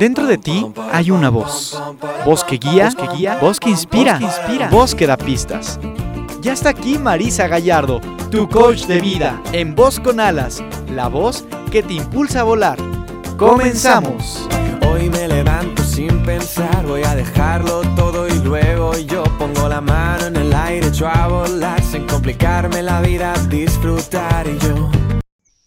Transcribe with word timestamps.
Dentro 0.00 0.26
de 0.26 0.38
ti 0.38 0.66
hay 0.92 1.10
una 1.10 1.30
voz. 1.30 1.80
Voz 2.24 2.42
que 2.42 2.56
guía, 2.56 2.90
que 2.90 3.06
guía, 3.16 3.38
voz 3.40 3.60
que 3.60 3.70
inspira, 3.70 4.18
inspira, 4.20 4.68
voz 4.68 4.94
que 4.94 5.06
da 5.06 5.16
pistas. 5.16 5.78
Ya 6.40 6.52
está 6.52 6.70
aquí 6.70 6.98
Marisa 6.98 7.46
Gallardo, 7.46 8.00
tu 8.30 8.48
coach 8.48 8.86
de 8.86 9.00
vida, 9.00 9.40
en 9.52 9.74
Voz 9.74 10.00
con 10.00 10.18
Alas, 10.18 10.62
la 10.90 11.08
voz 11.08 11.44
que 11.70 11.82
te 11.82 11.94
impulsa 11.94 12.40
a 12.40 12.44
volar. 12.44 12.78
Comenzamos. 13.36 14.48
Hoy 14.90 15.10
me 15.10 15.28
levanto 15.28 15.82
sin 15.84 16.22
pensar, 16.24 16.84
voy 16.86 17.02
a 17.04 17.14
dejarlo 17.14 17.82
todo 17.94 18.26
y 18.26 18.38
luego 18.40 18.96
yo 18.98 19.22
pongo 19.38 19.68
la 19.68 19.80
mano 19.80 20.26
en 20.26 20.36
el 20.36 20.52
aire, 20.52 20.88
echo 20.88 21.06
a 21.06 21.28
volar 21.28 21.77
complicarme 22.06 22.82
la 22.82 23.00
vida, 23.00 23.34
disfrutar 23.48 24.46
yo. 24.46 24.90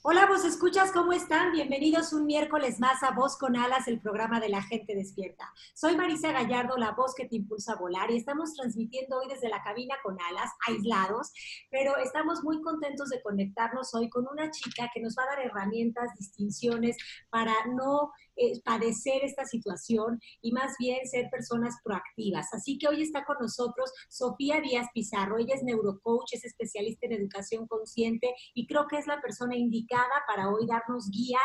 Hola, 0.04 0.26
vos 0.26 0.44
escuchas, 0.46 0.92
¿cómo 0.92 1.14
están? 1.14 1.52
Bienvenidos 1.52 2.12
un 2.12 2.26
miércoles 2.26 2.80
más 2.80 3.04
a 3.04 3.12
Voz 3.12 3.38
con 3.38 3.56
Alas, 3.56 3.88
el 3.88 4.00
programa 4.00 4.40
de 4.40 4.50
la 4.50 4.64
gente 4.64 4.96
despierta. 4.96 5.54
Soy 5.76 5.96
Marisa 5.96 6.32
Gallardo, 6.32 6.76
la 6.78 6.94
voz 6.94 7.14
que 7.14 7.28
te 7.28 7.36
impulsa 7.36 7.74
a 7.74 7.76
volar 7.76 8.10
y 8.10 8.18
estamos 8.18 8.56
transmitiendo 8.56 9.20
hoy 9.20 9.28
desde 9.30 9.48
la 9.48 9.62
cabina 9.62 9.96
con 10.02 10.18
alas, 10.20 10.50
aislados, 10.68 11.32
pero 11.70 11.98
estamos 11.98 12.44
muy 12.44 12.62
contentos 12.62 13.10
de 13.10 13.22
conectarnos 13.22 13.94
hoy 13.94 14.10
con 14.10 14.28
una 14.28 14.50
chica 14.50 14.90
que 14.92 15.02
nos 15.02 15.16
va 15.16 15.24
a 15.24 15.36
dar 15.36 15.46
herramientas, 15.46 16.10
distinciones 16.18 16.98
para 17.30 17.54
no 17.68 18.12
eh, 18.42 18.60
padecer 18.66 19.24
esta 19.24 19.46
situación 19.46 20.20
y 20.42 20.52
más 20.52 20.76
bien 20.80 21.06
ser 21.06 21.30
personas 21.30 21.76
proactivas. 21.84 22.52
Así 22.54 22.80
que 22.80 22.88
hoy 22.88 23.04
está 23.04 23.24
con 23.24 23.38
nosotros 23.40 23.92
Sofía 24.10 24.60
Díaz 24.62 24.88
Pizarro. 24.96 25.38
Ella 25.38 25.54
es 25.54 25.64
neurocoach, 25.64 26.34
es 26.34 26.44
especialista 26.44 27.06
en 27.06 27.12
educación 27.12 27.68
consciente 27.68 28.34
y 28.56 28.66
creo 28.66 28.88
que 28.88 28.98
es 28.98 29.06
la 29.06 29.22
persona 29.22 29.56
indicada 29.56 30.24
para 30.28 30.50
hoy 30.50 30.66
darnos 30.66 31.12
guía 31.12 31.40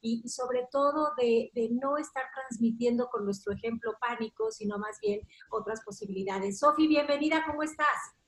y, 0.00 0.28
sobre 0.28 0.68
todo 0.70 1.10
de, 1.16 1.50
de 1.52 1.68
no 1.72 1.98
estar 1.98 2.24
transmitiendo 2.32 3.08
con 3.08 3.24
nuestro 3.24 3.52
ejemplo 3.52 3.96
pánico, 4.00 4.52
sino 4.52 4.78
más 4.78 4.98
bien 5.02 5.20
otras 5.50 5.82
posibilidades. 5.82 6.60
Sofía, 6.60 6.86
bienvenida, 6.88 7.42
¿cómo 7.44 7.64
estás? 7.64 8.25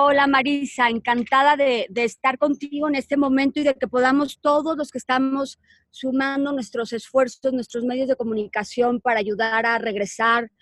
Hola 0.00 0.28
Marisa, 0.28 0.88
encantada 0.90 1.56
de, 1.56 1.88
estar 1.96 2.38
contigo 2.38 2.86
en 2.86 2.94
este 2.94 3.16
momento 3.16 3.58
y 3.58 3.64
de 3.64 3.74
que 3.74 3.88
podamos 3.88 4.38
todos 4.40 4.76
los 4.76 4.92
que 4.92 4.98
estamos 4.98 5.58
sumando 5.90 6.52
nuestros 6.52 6.92
esfuerzos, 6.92 7.52
nuestros 7.52 7.82
medios 7.82 8.06
de 8.06 8.14
comunicación 8.14 9.00
para 9.00 9.18
ayudar 9.18 9.66
a 9.66 9.76
regresar 9.78 10.52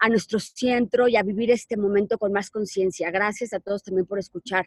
a 0.00 0.08
nuestro 0.08 0.40
centro 0.40 1.06
y 1.06 1.14
a 1.14 1.22
vivir 1.22 1.52
este 1.52 1.76
momento 1.76 2.18
con 2.18 2.32
más 2.32 2.50
conciencia. 2.50 3.12
Gracias 3.12 3.52
a 3.52 3.60
todos 3.60 3.84
también 3.84 4.06
por 4.06 4.18
escuchar. 4.18 4.66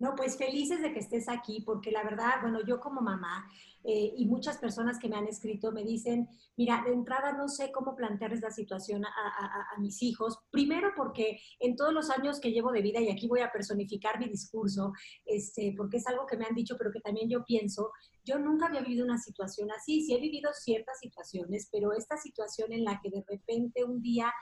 No, 0.00 0.14
pues 0.14 0.36
felices 0.36 0.80
de 0.80 0.92
que 0.92 1.00
estés 1.00 1.28
aquí, 1.28 1.60
porque 1.66 1.90
la 1.90 2.04
verdad, 2.04 2.40
bueno, 2.40 2.60
yo 2.64 2.78
como 2.78 3.00
mamá 3.00 3.48
eh, 3.82 4.12
y 4.16 4.26
muchas 4.26 4.58
personas 4.58 4.96
que 4.98 5.08
me 5.08 5.16
han 5.16 5.26
escrito 5.26 5.72
me 5.72 5.82
dicen, 5.82 6.28
mira, 6.56 6.82
de 6.84 6.92
entrada 6.92 7.32
no 7.32 7.48
sé 7.48 7.72
cómo 7.72 7.96
plantearles 7.96 8.40
la 8.40 8.52
situación 8.52 9.04
a, 9.04 9.80
mis 9.80 10.00
hijos. 10.02 10.38
Primero 10.50 10.92
porque 10.96 11.40
en 11.58 11.74
todos 11.74 11.92
los 11.92 12.10
años 12.10 12.38
que 12.38 12.52
llevo 12.52 12.70
de 12.70 12.82
vida, 12.82 13.00
y 13.00 13.10
aquí 13.10 13.26
voy 13.26 13.40
a 13.40 13.50
personificar 13.50 14.20
mi 14.20 14.28
discurso, 14.28 14.92
este, 15.24 15.74
porque 15.76 15.96
es 15.96 16.06
algo 16.06 16.26
que 16.26 16.36
me 16.36 16.44
han 16.44 16.54
dicho, 16.54 16.76
pero 16.78 16.92
que 16.92 17.00
también 17.00 17.28
yo 17.28 17.44
pienso, 17.44 17.90
yo 18.24 18.38
nunca 18.38 18.66
había 18.66 18.82
vivido 18.82 19.04
una 19.04 19.18
situación 19.18 19.70
así. 19.72 20.02
Sí 20.02 20.14
he 20.14 20.20
vivido 20.20 20.52
ciertas 20.52 21.00
situaciones, 21.00 21.68
pero 21.72 21.92
esta 21.92 22.16
situación 22.16 22.72
en 22.72 22.84
la 22.84 23.00
que 23.00 23.10
de 23.10 23.24
repente 23.28 23.82
un 23.84 24.00
día... 24.00 24.32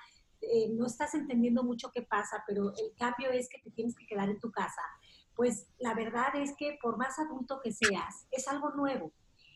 Eh, 0.43 0.69
no 0.71 0.87
estás 0.87 1.15
entendiendo 1.15 1.65
mucho 1.65 1.91
qué 1.95 2.03
pasa, 2.03 2.45
pero 2.47 2.69
el 2.69 2.95
cambio 2.99 3.31
es 3.31 3.49
que 3.49 3.59
te 3.59 3.71
tienes 3.71 3.97
que 3.97 4.07
quedar 4.07 4.29
en 4.29 4.39
tu 4.39 4.51
casa 4.51 4.83
pues 5.37 5.69
la 5.79 5.95
verdad 5.95 6.35
es 6.35 6.55
que 6.57 6.79
por 6.83 6.97
más 6.97 7.19
adulto 7.19 7.61
que 7.63 7.73
seas, 7.73 8.27
es 8.31 8.49
algo 8.49 8.71
nuevo. 8.71 9.13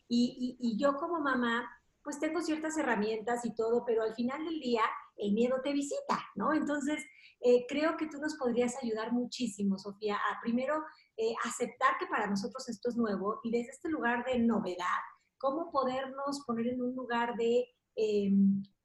Y, 0.09 0.57
y, 0.61 0.69
y, 0.69 0.79
yo 0.79 0.97
como 0.97 1.21
mamá, 1.21 1.69
pues 2.03 2.19
tengo 2.19 2.41
ciertas 2.43 2.77
herramientas 2.77 3.45
y 3.45 3.55
todo, 3.55 3.85
pero 3.85 4.03
al 4.03 4.15
final 4.15 4.45
del 4.45 4.61
día 4.61 4.83
el 5.17 5.33
miedo 5.33 5.61
te 5.63 5.73
visita, 5.73 6.19
¿no? 6.35 6.53
Entonces, 6.53 7.05
eh, 7.41 7.65
creo 7.69 7.97
que 7.97 8.07
tú 8.07 8.19
nos 8.19 8.37
podrías 8.37 8.75
ayudar 8.83 9.13
muchísimo, 9.13 9.79
Sofía, 9.79 10.17
a 10.17 10.41
primero 10.43 10.83
eh, 11.17 11.35
aceptar 11.45 11.97
que 11.99 12.07
para 12.07 12.27
nosotros 12.27 12.69
esto 12.69 12.91
es 12.91 12.97
nuevo 12.97 13.41
y 13.45 13.51
desde 13.51 13.71
este 13.71 13.89
lugar 13.89 14.25
de 14.25 14.39
novedad, 14.41 15.01
cómo 15.39 15.71
podernos 15.71 16.45
poner 16.47 16.69
en 16.69 16.83
un 16.83 16.95
lugar 16.95 17.37
de... 17.37 17.67
Eh, 17.97 18.31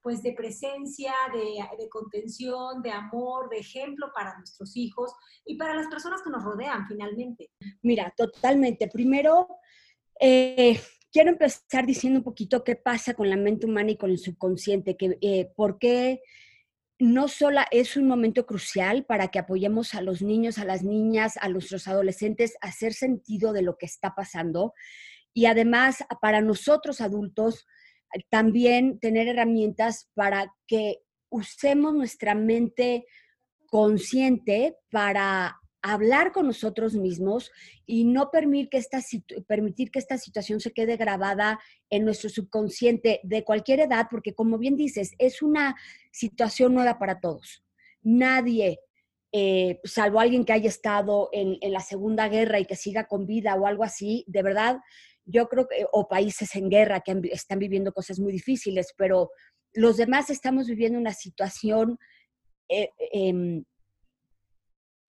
pues 0.05 0.21
de 0.21 0.33
presencia, 0.33 1.11
de, 1.33 1.89
contención, 1.89 2.83
de 2.83 2.91
amor, 2.91 3.49
de 3.49 3.57
ejemplo 3.57 4.11
para 4.13 4.37
nuestros 4.37 4.77
hijos 4.77 5.11
y 5.43 5.57
para 5.57 5.73
las 5.73 5.87
personas 5.87 6.21
que 6.21 6.29
nos 6.29 6.43
rodean 6.43 6.87
finalmente. 6.87 7.49
Mira, 7.81 8.13
totalmente. 8.15 8.87
Primero, 8.87 9.47
eh, 10.19 10.79
quiero 11.11 11.31
empezar 11.31 11.87
diciendo 11.87 12.19
un 12.19 12.23
poquito 12.23 12.63
qué 12.63 12.75
pasa 12.75 13.15
con 13.15 13.31
la 13.31 13.35
mente 13.35 13.65
humana 13.65 13.89
y 13.89 13.97
con 13.97 14.11
el 14.11 14.19
subconsciente, 14.19 14.95
que, 14.95 15.17
eh, 15.21 15.51
por 15.55 15.79
qué 15.79 16.21
no 16.99 17.27
solo 17.27 17.61
es 17.71 17.97
un 17.97 18.07
momento 18.07 18.45
crucial 18.45 19.05
para 19.05 19.29
que 19.29 19.39
apoyemos 19.39 19.95
a 19.95 20.03
los 20.03 20.21
niños, 20.21 20.59
a 20.59 20.65
las 20.65 20.83
niñas, 20.83 21.39
a 21.41 21.49
nuestros 21.49 21.87
adolescentes 21.87 22.57
a 22.61 22.67
hacer 22.67 22.93
sentido 22.93 23.53
de 23.53 23.63
lo 23.63 23.75
que 23.79 23.87
está 23.87 24.13
pasando 24.13 24.75
y 25.33 25.47
además 25.47 25.97
para 26.21 26.41
nosotros 26.41 27.01
adultos, 27.01 27.65
también 28.29 28.99
tener 28.99 29.27
herramientas 29.27 30.09
para 30.13 30.53
que 30.67 30.99
usemos 31.29 31.93
nuestra 31.93 32.35
mente 32.35 33.05
consciente 33.67 34.77
para 34.89 35.59
hablar 35.81 36.31
con 36.31 36.47
nosotros 36.47 36.95
mismos 36.95 37.51
y 37.85 38.05
no 38.05 38.31
permitir 38.31 38.69
que, 38.69 38.77
esta, 38.77 38.99
permitir 39.47 39.91
que 39.91 39.99
esta 39.99 40.17
situación 40.17 40.59
se 40.59 40.73
quede 40.73 40.97
grabada 40.97 41.59
en 41.91 42.05
nuestro 42.05 42.29
subconsciente 42.29 43.19
de 43.21 43.43
cualquier 43.43 43.81
edad, 43.81 44.07
porque 44.09 44.33
como 44.33 44.57
bien 44.57 44.77
dices, 44.77 45.11
es 45.19 45.43
una 45.43 45.75
situación 46.11 46.73
nueva 46.73 46.97
para 46.97 47.19
todos. 47.19 47.63
Nadie, 48.01 48.79
eh, 49.31 49.79
salvo 49.83 50.19
alguien 50.19 50.43
que 50.43 50.53
haya 50.53 50.69
estado 50.69 51.29
en, 51.31 51.57
en 51.61 51.71
la 51.71 51.81
Segunda 51.81 52.29
Guerra 52.29 52.59
y 52.59 52.65
que 52.65 52.75
siga 52.75 53.07
con 53.07 53.27
vida 53.27 53.53
o 53.53 53.67
algo 53.67 53.83
así, 53.83 54.25
de 54.27 54.41
verdad, 54.41 54.79
yo 55.25 55.47
creo 55.49 55.67
que, 55.67 55.85
o 55.91 56.07
países 56.07 56.55
en 56.55 56.69
guerra 56.69 57.01
que 57.01 57.19
están 57.31 57.59
viviendo 57.59 57.91
cosas 57.91 58.19
muy 58.19 58.31
difíciles, 58.31 58.93
pero 58.97 59.31
los 59.73 59.97
demás 59.97 60.29
estamos 60.29 60.67
viviendo 60.67 60.99
una 60.99 61.13
situación 61.13 61.97
eh, 62.69 62.89
eh, 63.11 63.63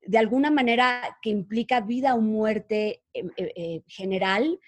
de 0.02 0.18
alguna 0.18 0.50
manera 0.50 1.18
que 1.20 1.30
implica 1.30 1.80
vida 1.80 2.14
o 2.14 2.20
muerte 2.20 3.02
eh, 3.12 3.82
general 3.86 4.60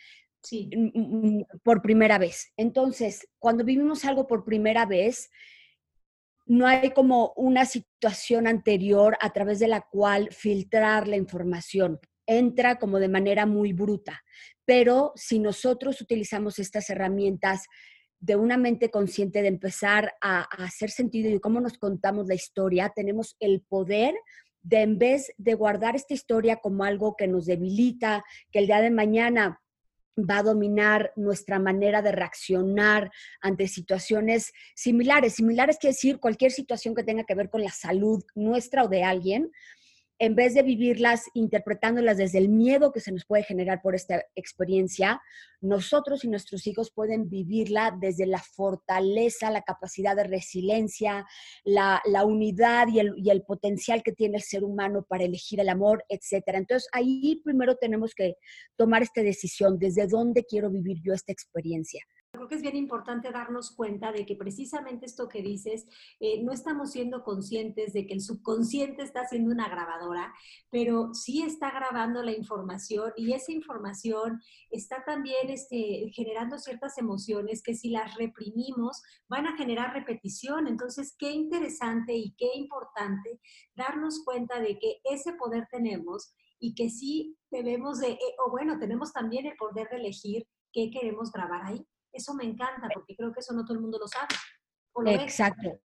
sí. 0.43 0.69
por 1.63 1.81
primera 1.81 2.19
vez. 2.19 2.53
Entonces, 2.57 3.29
cuando 3.39 3.65
vivimos 3.65 4.05
algo 4.05 4.27
por 4.27 4.45
primera 4.45 4.85
vez, 4.85 5.31
no 6.47 6.67
hay 6.67 6.91
como 6.91 7.35
una 7.37 7.67
situación 7.67 8.47
anterior 8.47 9.17
a 9.21 9.33
través 9.33 9.59
de 9.59 9.69
la 9.69 9.83
cual 9.83 10.31
filtrar 10.33 11.07
la 11.07 11.17
información 11.17 12.01
entra 12.29 12.79
como 12.79 13.01
de 13.01 13.09
manera 13.09 13.47
muy 13.47 13.73
bruta. 13.73 14.23
Pero 14.65 15.13
si 15.17 15.41
nosotros 15.41 16.01
utilizamos 16.01 16.61
estas 16.61 16.89
herramientas 16.91 17.63
de 18.21 18.37
una 18.37 18.57
mente 18.57 18.91
consciente 18.91 19.43
de 19.43 19.49
empezar 19.49 20.15
a, 20.21 20.43
hacer 20.65 20.91
sentido 20.91 21.31
y 21.31 21.41
cómo 21.41 21.61
nos 21.61 21.79
contamos 21.79 22.29
la 22.29 22.35
historia, 22.35 22.93
tenemos 22.95 23.37
el 23.41 23.63
poder 23.63 24.15
de 24.63 24.83
en 24.83 24.99
vez 24.99 25.33
de 25.39 25.55
guardar 25.55 25.97
esta 25.97 26.15
historia 26.15 26.57
como 26.57 26.85
algo 26.85 27.17
que 27.17 27.29
nos 27.29 27.47
debilita, 27.47 28.25
que 28.53 28.59
el 28.59 28.67
día 28.67 28.81
de 28.81 28.91
mañana 28.91 29.61
va 30.19 30.39
a 30.39 30.43
dominar 30.43 31.13
nuestra 31.17 31.61
manera 31.61 32.03
de 32.03 32.13
reaccionar 32.13 33.11
ante 33.41 33.69
situaciones 33.69 34.53
similares. 34.75 35.35
Similares 35.35 35.79
quiere 35.79 35.95
decir 35.95 36.19
cualquier 36.19 36.51
situación 36.51 36.95
que 36.95 37.05
tenga 37.05 37.25
que 37.25 37.37
ver 37.37 37.49
con 37.49 37.63
la 37.63 37.71
salud 37.71 38.23
nuestra 38.35 38.83
o 38.85 38.89
de 38.89 39.05
alguien, 39.05 39.53
en 40.19 40.35
vez 40.35 40.55
de 40.55 40.63
vivirlas 40.63 41.25
interpretándolas 41.35 42.17
desde 42.17 42.39
el 42.39 42.49
miedo 42.49 42.93
que 42.93 43.01
se 43.01 43.13
nos 43.13 43.25
puede 43.25 43.45
generar 43.45 43.81
por 43.83 43.95
esta 43.95 44.25
experiencia, 44.35 45.21
nosotros 45.61 46.25
y 46.25 46.29
nuestros 46.29 46.67
hijos 46.67 46.91
pueden 46.93 47.29
vivirla 47.29 47.97
desde 48.01 48.27
la 48.27 48.39
fortaleza, 48.41 49.51
la 49.51 49.63
capacidad 49.63 50.17
de 50.17 50.25
resiliencia, 50.25 51.27
la, 51.65 52.01
unidad 52.25 52.89
y 52.89 53.01
el, 53.01 53.15
y 53.17 53.31
el, 53.31 53.43
potencial 53.43 54.03
que 54.03 54.13
tiene 54.13 54.37
el 54.37 54.43
ser 54.43 54.65
humano 54.65 55.07
para 55.09 55.25
elegir 55.25 55.61
el 55.61 55.69
amor, 55.69 56.05
etc. 56.09 56.45
Entonces, 56.49 56.89
ahí 56.93 57.41
primero 57.45 57.77
tenemos 57.77 58.15
que 58.15 58.37
tomar 58.77 59.03
esta 59.03 59.23
decisión, 59.23 59.79
desde 59.79 60.07
dónde 60.07 60.45
quiero 60.45 60.71
vivir 60.71 60.99
yo 61.03 61.15
esta 61.15 61.33
experiencia. 61.33 62.03
Creo 62.39 62.47
que 62.47 62.55
es 62.55 62.63
bien 62.63 62.77
importante 62.77 63.33
darnos 63.33 63.73
cuenta 63.73 64.13
de 64.13 64.25
que 64.25 64.37
precisamente 64.37 65.07
esto 65.07 65.29
que 65.29 65.43
dices, 65.43 65.89
eh, 66.21 66.41
no 66.41 66.53
estamos 66.53 66.93
siendo 66.93 67.25
conscientes 67.25 67.93
de 67.93 68.07
que 68.07 68.15
el 68.15 68.21
subconsciente 68.21 69.03
está 69.03 69.23
haciendo 69.23 69.51
una 69.51 69.69
grabadora, 69.69 70.33
pero 70.71 71.13
sí 71.15 71.43
está 71.43 71.73
grabando 71.73 72.23
la 72.23 72.31
información 72.31 73.13
y 73.17 73.33
esa 73.33 73.51
información 73.51 74.41
está 74.71 75.03
también 75.05 75.51
este, 75.51 76.13
generando 76.15 76.59
ciertas 76.59 76.97
emociones 76.97 77.61
que 77.61 77.75
si 77.75 77.91
las 77.91 78.15
reprimimos 78.15 79.03
van 79.29 79.47
a 79.47 79.57
generar 79.57 79.93
repetición. 79.93 80.69
Entonces, 80.69 81.17
qué 81.19 81.33
interesante 81.33 82.15
y 82.15 82.37
qué 82.39 82.51
importante 82.55 83.41
darnos 83.75 84.23
cuenta 84.25 84.61
de 84.61 84.79
que 84.79 85.01
ese 85.03 85.33
poder 85.33 85.67
tenemos 85.73 86.33
y 86.61 86.77
que 86.77 86.89
sí 86.89 87.37
debemos 87.51 87.99
de, 87.99 88.13
eh, 88.13 88.37
o 88.47 88.53
bueno, 88.53 88.79
tenemos 88.79 89.13
también 89.13 89.47
el 89.47 89.57
poder 89.57 89.89
de 89.89 89.97
elegir 89.97 90.47
qué 90.73 90.89
queremos 90.93 91.33
grabar 91.33 91.63
ahí. 91.65 91.85
Eso 92.13 92.35
me 92.35 92.45
encanta 92.45 92.89
porque 92.93 93.15
creo 93.17 93.33
que 93.33 93.41
eso 93.41 93.55
no 93.55 93.65
todo 93.65 93.75
el 93.75 93.81
mundo 93.81 93.99
lo 93.99 94.09
sabe. 94.09 94.29
Exacto. 95.23 95.81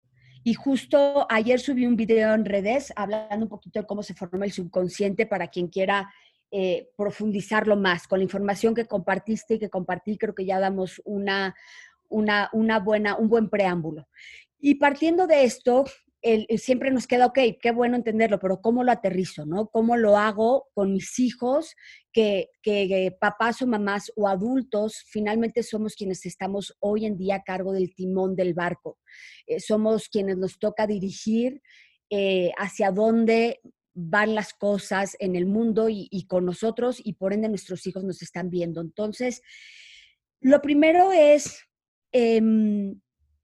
Y 0.42 0.54
justo 0.54 1.26
ayer 1.28 1.60
subí 1.60 1.86
un 1.86 1.96
video 1.96 2.34
en 2.34 2.44
redes 2.44 2.92
hablando 2.96 3.44
un 3.44 3.48
poquito 3.48 3.80
de 3.80 3.86
cómo 3.86 4.02
se 4.02 4.14
forma 4.14 4.46
el 4.46 4.52
subconsciente 4.52 5.26
para 5.26 5.48
quien 5.48 5.68
quiera 5.68 6.10
eh, 6.50 6.90
profundizarlo 6.96 7.76
más. 7.76 8.08
Con 8.08 8.20
la 8.20 8.24
información 8.24 8.74
que 8.74 8.86
compartiste 8.86 9.54
y 9.54 9.58
que 9.58 9.68
compartí, 9.68 10.16
creo 10.16 10.34
que 10.34 10.46
ya 10.46 10.58
damos 10.58 11.00
una, 11.04 11.54
una, 12.08 12.48
una 12.52 12.78
buena, 12.78 13.16
un 13.16 13.28
buen 13.28 13.50
preámbulo. 13.50 14.08
Y 14.58 14.76
partiendo 14.76 15.26
de 15.26 15.44
esto, 15.44 15.84
siempre 16.56 16.90
nos 16.90 17.06
queda, 17.06 17.26
ok, 17.26 17.38
qué 17.60 17.72
bueno 17.72 17.96
entenderlo, 17.96 18.38
pero 18.38 18.60
¿cómo 18.60 18.84
lo 18.84 18.92
aterrizo? 18.92 19.46
¿no? 19.46 19.68
¿Cómo 19.68 19.96
lo 19.96 20.16
hago 20.16 20.68
con 20.74 20.92
mis 20.92 21.18
hijos, 21.18 21.74
que, 22.12 22.50
que, 22.62 23.16
papás 23.20 23.62
o 23.62 23.66
mamás 23.66 24.12
o 24.16 24.28
adultos 24.28 25.04
finalmente 25.08 25.62
somos 25.62 25.94
quienes 25.94 26.26
estamos 26.26 26.76
hoy 26.80 27.06
en 27.06 27.16
día 27.16 27.36
a 27.36 27.42
cargo 27.42 27.72
del 27.72 27.94
timón 27.94 28.36
del 28.36 28.54
barco? 28.54 28.98
Eh, 29.46 29.60
somos 29.60 30.08
quienes 30.08 30.36
nos 30.36 30.58
toca 30.58 30.86
dirigir 30.86 31.62
eh, 32.10 32.52
hacia 32.58 32.90
dónde 32.90 33.60
van 33.94 34.34
las 34.34 34.52
cosas 34.52 35.16
en 35.20 35.36
el 35.36 35.46
mundo 35.46 35.88
y, 35.88 36.26
con 36.28 36.44
nosotros 36.44 37.00
y 37.02 37.14
por 37.14 37.32
ende 37.32 37.48
nuestros 37.48 37.86
hijos 37.86 38.04
nos 38.04 38.22
están 38.22 38.50
viendo. 38.50 38.80
Entonces, 38.80 39.42
lo 40.40 40.60
primero 40.60 41.12
es... 41.12 41.66
Em, 42.12 43.00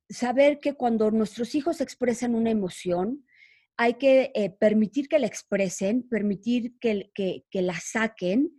saber 0.09 0.59
que 0.61 0.75
cuando 0.75 1.11
nuestros 1.11 1.55
hijos 1.55 1.81
expresan 1.81 2.35
una 2.35 2.51
emoción, 2.51 3.25
hay 3.77 3.95
que 3.95 4.33
eh, 4.35 4.51
permitir 4.51 5.09
que 5.09 5.19
la 5.19 5.27
expresen, 5.27 6.09
permitir 6.09 6.79
que, 6.79 7.11
que, 7.15 7.63
la 7.63 7.79
saquen. 7.79 8.57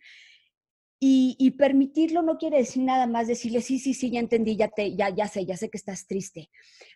Y, 1.00 1.52
permitirlo 1.60 2.24
no 2.24 2.38
quiere 2.38 2.58
decir 2.58 2.82
nada 2.84 3.06
más 3.06 3.28
decirle, 3.28 3.62
sí, 3.62 3.78
sí, 3.78 3.94
sí, 3.94 4.10
ya 4.10 4.20
entendí, 4.20 4.56
ya, 4.56 4.68
te, 4.68 4.96
ya, 4.96 5.10
ya 5.10 5.28
sé, 5.28 5.46
ya 5.46 5.56
sé 5.56 5.70
que 5.70 5.78
estás 5.78 6.08
triste. 6.08 6.50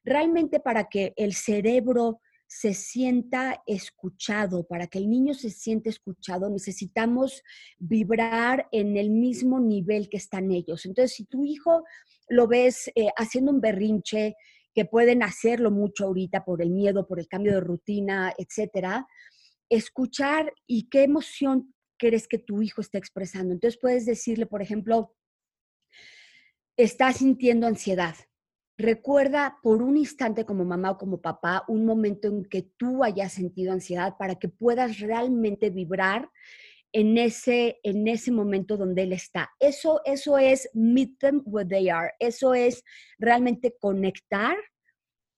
Realmente 0.03 0.59
para 0.59 0.89
que 0.89 1.13
el 1.17 1.33
cerebro 1.33 2.19
se 2.53 2.73
sienta 2.73 3.63
escuchado, 3.65 4.67
para 4.67 4.87
que 4.87 4.97
el 4.97 5.09
niño 5.09 5.33
se 5.33 5.49
sienta 5.49 5.89
escuchado, 5.89 6.49
necesitamos 6.49 7.43
vibrar 7.79 8.67
en 8.73 8.97
el 8.97 9.09
mismo 9.09 9.61
nivel 9.61 10.09
que 10.09 10.17
están 10.17 10.51
ellos. 10.51 10.85
Entonces, 10.85 11.15
si 11.15 11.23
tu 11.23 11.45
hijo 11.45 11.85
lo 12.27 12.49
ves 12.49 12.91
eh, 12.93 13.07
haciendo 13.15 13.53
un 13.53 13.61
berrinche, 13.61 14.35
que 14.73 14.83
pueden 14.83 15.23
hacerlo 15.23 15.71
mucho 15.71 16.05
ahorita 16.05 16.43
por 16.43 16.61
el 16.61 16.71
miedo, 16.71 17.07
por 17.07 17.21
el 17.21 17.29
cambio 17.29 17.53
de 17.53 17.61
rutina, 17.61 18.33
etcétera, 18.37 19.07
escuchar 19.69 20.53
y 20.67 20.89
qué 20.89 21.03
emoción 21.03 21.73
quieres 21.97 22.27
que 22.27 22.37
tu 22.37 22.61
hijo 22.61 22.81
esté 22.81 22.97
expresando. 22.97 23.53
Entonces 23.53 23.79
puedes 23.79 24.05
decirle, 24.05 24.45
por 24.45 24.61
ejemplo, 24.61 25.15
está 26.75 27.13
sintiendo 27.13 27.65
ansiedad. 27.65 28.15
Recuerda 28.81 29.59
por 29.61 29.83
un 29.83 29.95
instante 29.95 30.43
como 30.43 30.65
mamá 30.65 30.89
o 30.89 30.97
como 30.97 31.21
papá 31.21 31.63
un 31.67 31.85
momento 31.85 32.27
en 32.27 32.45
que 32.45 32.63
tú 32.63 33.03
hayas 33.03 33.31
sentido 33.31 33.71
ansiedad 33.71 34.15
para 34.17 34.39
que 34.39 34.49
puedas 34.49 34.99
realmente 34.99 35.69
vibrar 35.69 36.31
en 36.91 37.19
ese, 37.19 37.79
en 37.83 38.07
ese 38.07 38.31
momento 38.31 38.77
donde 38.77 39.03
él 39.03 39.13
está. 39.13 39.51
Eso, 39.59 40.01
eso 40.03 40.39
es 40.39 40.67
meet 40.73 41.19
them 41.19 41.43
where 41.45 41.69
they 41.69 41.89
are. 41.89 42.13
Eso 42.17 42.55
es 42.55 42.83
realmente 43.19 43.75
conectar 43.79 44.57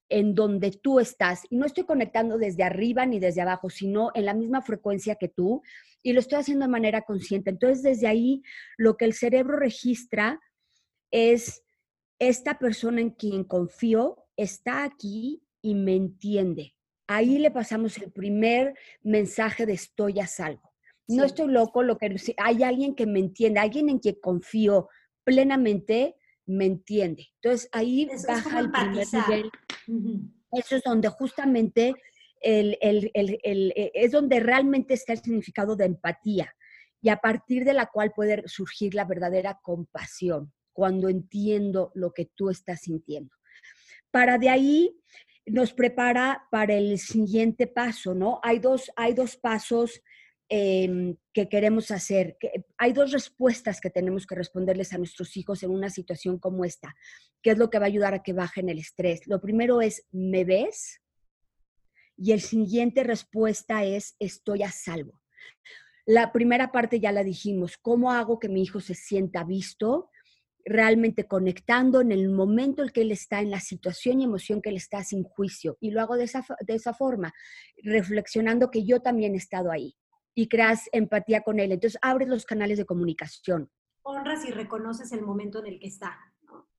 en 0.08 0.34
donde 0.34 0.70
tú 0.70 0.98
estás. 0.98 1.42
Y 1.50 1.58
no 1.58 1.66
estoy 1.66 1.84
conectando 1.84 2.38
desde 2.38 2.62
arriba 2.62 3.04
ni 3.04 3.20
desde 3.20 3.42
abajo, 3.42 3.68
sino 3.68 4.10
en 4.14 4.24
la 4.24 4.32
misma 4.32 4.62
frecuencia 4.62 5.16
que 5.16 5.28
tú. 5.28 5.60
Y 6.02 6.14
lo 6.14 6.20
estoy 6.20 6.38
haciendo 6.38 6.64
de 6.64 6.72
manera 6.72 7.02
consciente. 7.02 7.50
Entonces, 7.50 7.82
desde 7.82 8.06
ahí, 8.06 8.42
lo 8.78 8.96
que 8.96 9.04
el 9.04 9.12
cerebro 9.12 9.58
registra 9.58 10.40
es 11.10 11.63
esta 12.18 12.58
persona 12.58 13.00
en 13.00 13.10
quien 13.10 13.44
confío 13.44 14.26
está 14.36 14.84
aquí 14.84 15.42
y 15.62 15.74
me 15.74 15.94
entiende. 15.94 16.74
Ahí 17.06 17.38
le 17.38 17.50
pasamos 17.50 17.98
el 17.98 18.12
primer 18.12 18.74
mensaje 19.02 19.66
de 19.66 19.74
estoy 19.74 20.20
a 20.20 20.26
salvo. 20.26 20.72
No 21.06 21.24
estoy 21.24 21.48
loco, 21.48 21.82
lo 21.82 21.98
que 21.98 22.16
hay 22.38 22.62
alguien 22.62 22.94
que 22.94 23.06
me 23.06 23.18
entiende, 23.18 23.60
alguien 23.60 23.90
en 23.90 23.98
quien 23.98 24.16
confío 24.22 24.88
plenamente, 25.22 26.16
me 26.46 26.64
entiende. 26.64 27.28
Entonces 27.42 27.68
ahí 27.72 28.08
baja 28.26 28.60
el 28.60 28.70
primer 28.70 29.06
nivel. 29.12 29.50
Eso 30.52 30.76
es 30.76 30.82
donde 30.82 31.08
justamente 31.08 31.94
el, 32.40 32.78
el, 32.80 33.10
el, 33.14 33.72
eh, 33.76 33.90
es 33.94 34.12
donde 34.12 34.40
realmente 34.40 34.94
está 34.94 35.12
el 35.12 35.20
significado 35.20 35.76
de 35.76 35.86
empatía 35.86 36.54
y 37.04 37.10
a 37.10 37.18
partir 37.18 37.66
de 37.66 37.74
la 37.74 37.86
cual 37.86 38.12
puede 38.14 38.46
surgir 38.46 38.94
la 38.94 39.04
verdadera 39.04 39.60
compasión, 39.62 40.53
cuando 40.74 41.08
entiendo 41.08 41.90
lo 41.94 42.12
que 42.12 42.26
tú 42.26 42.50
estás 42.50 42.82
sintiendo. 42.82 43.34
Para 44.10 44.36
de 44.36 44.50
ahí 44.50 45.00
nos 45.46 45.72
prepara 45.72 46.46
para 46.50 46.74
el 46.74 46.98
siguiente 46.98 47.66
paso, 47.66 48.14
¿no? 48.14 48.40
Hay 48.42 48.58
dos, 48.58 48.90
hay 48.96 49.14
dos 49.14 49.38
pasos 49.38 50.02
Em, 50.50 51.16
que 51.32 51.48
queremos 51.48 51.90
hacer. 51.90 52.36
Que 52.38 52.64
hay 52.76 52.92
dos 52.92 53.12
respuestas 53.12 53.80
que 53.80 53.90
tenemos 53.90 54.26
que 54.26 54.34
responderles 54.34 54.92
a 54.92 54.98
nuestros 54.98 55.36
hijos 55.36 55.62
en 55.62 55.70
una 55.70 55.88
situación 55.88 56.38
como 56.38 56.64
esta, 56.64 56.94
que 57.42 57.50
es 57.50 57.58
lo 57.58 57.70
que 57.70 57.78
va 57.78 57.86
a 57.86 57.88
ayudar 57.88 58.14
a 58.14 58.22
que 58.22 58.34
bajen 58.34 58.68
el 58.68 58.78
estrés. 58.78 59.26
Lo 59.26 59.40
primero 59.40 59.80
es, 59.80 60.06
¿me 60.12 60.44
ves? 60.44 61.00
Y 62.16 62.32
el 62.32 62.40
siguiente 62.40 63.02
respuesta 63.04 63.84
es, 63.84 64.16
estoy 64.18 64.62
a 64.62 64.70
salvo. 64.70 65.20
La 66.06 66.30
primera 66.30 66.70
parte 66.70 67.00
ya 67.00 67.10
la 67.10 67.24
dijimos, 67.24 67.78
¿cómo 67.78 68.12
hago 68.12 68.38
que 68.38 68.50
mi 68.50 68.62
hijo 68.62 68.80
se 68.80 68.94
sienta 68.94 69.44
visto? 69.44 70.10
Realmente 70.64 71.26
conectando 71.26 72.00
en 72.00 72.12
el 72.12 72.30
momento 72.30 72.82
en 72.82 72.88
que 72.88 73.02
él 73.02 73.12
está, 73.12 73.40
en 73.40 73.50
la 73.50 73.60
situación 73.60 74.20
y 74.20 74.24
emoción 74.24 74.62
que 74.62 74.70
él 74.70 74.76
está 74.76 75.04
sin 75.04 75.24
juicio. 75.24 75.76
Y 75.80 75.90
lo 75.90 76.00
hago 76.00 76.16
de 76.16 76.24
esa, 76.24 76.44
de 76.60 76.74
esa 76.74 76.94
forma, 76.94 77.34
reflexionando 77.82 78.70
que 78.70 78.84
yo 78.84 79.00
también 79.00 79.34
he 79.34 79.38
estado 79.38 79.70
ahí 79.70 79.96
y 80.34 80.48
creas 80.48 80.88
empatía 80.92 81.42
con 81.42 81.60
él. 81.60 81.72
Entonces 81.72 81.98
abres 82.02 82.28
los 82.28 82.46
canales 82.46 82.78
de 82.78 82.86
comunicación. 82.86 83.70
Honras 84.02 84.44
y 84.46 84.50
reconoces 84.50 85.12
el 85.12 85.22
momento 85.22 85.60
en 85.60 85.66
el 85.66 85.78
que 85.78 85.86
está. 85.86 86.18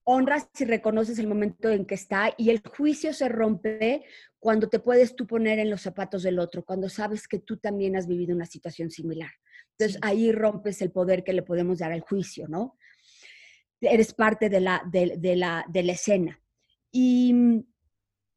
Honras 0.04 0.50
y 0.60 0.66
reconoces 0.66 1.18
el 1.18 1.28
momento 1.28 1.70
en 1.70 1.86
que 1.86 1.96
está 1.96 2.32
y 2.38 2.52
el 2.52 2.62
juicio 2.62 3.12
se 3.12 3.28
rompe 3.28 4.06
cuando 4.38 4.70
te 4.70 4.80
puedes 4.80 5.16
tú 5.16 5.26
poner 5.26 5.58
en 5.58 5.72
los 5.72 5.82
zapatos 5.82 6.22
del 6.22 6.38
otro, 6.38 6.64
cuando 6.64 6.90
sabes 6.90 7.28
que 7.28 7.40
tú 7.40 7.58
también 7.58 7.96
has 7.96 8.06
vivido 8.06 8.36
una 8.36 8.46
situación 8.46 8.92
similar. 8.92 9.32
Entonces 9.72 9.98
ahí 10.04 10.32
rompes 10.32 10.84
el 10.84 10.92
poder 10.92 11.24
que 11.24 11.34
le 11.34 11.42
podemos 11.42 11.80
dar 11.80 11.92
al 11.92 12.02
juicio, 12.02 12.48
¿no? 12.48 12.78
Eres 13.82 14.14
parte 14.14 14.50
de 14.50 14.60
la, 14.60 14.82
de 14.86 15.36
la, 15.36 15.66
de 15.68 15.84
la 15.84 15.92
escena. 15.92 16.40
Y 16.92 17.64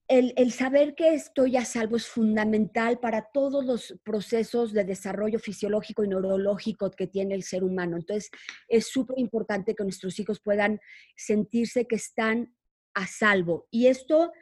el, 0.09 0.53
saber 0.53 0.95
que 0.95 1.13
estoy 1.13 1.57
a 1.57 1.67
salvo 1.67 1.97
es 1.97 2.07
fundamental 2.07 2.99
para 2.99 3.29
todos 3.31 3.65
los 3.65 3.95
procesos 4.03 4.73
de 4.73 4.85
desarrollo 4.85 5.39
fisiológico 5.39 6.03
y 6.03 6.09
neurológico 6.09 6.91
que 6.91 7.07
tiene 7.07 7.35
el 7.35 7.43
ser 7.43 7.63
humano. 7.63 7.97
Entonces, 7.97 8.31
es 8.69 8.89
súper 8.89 9.19
importante 9.19 9.75
que 9.75 9.85
nuestros 9.85 10.19
hijos 10.19 10.41
puedan 10.41 10.81
sentirse 11.15 11.87
que 11.87 11.97
están 11.97 12.55
a 12.95 13.07
salvo. 13.07 13.69
Y 13.71 13.89
esto 13.89 14.33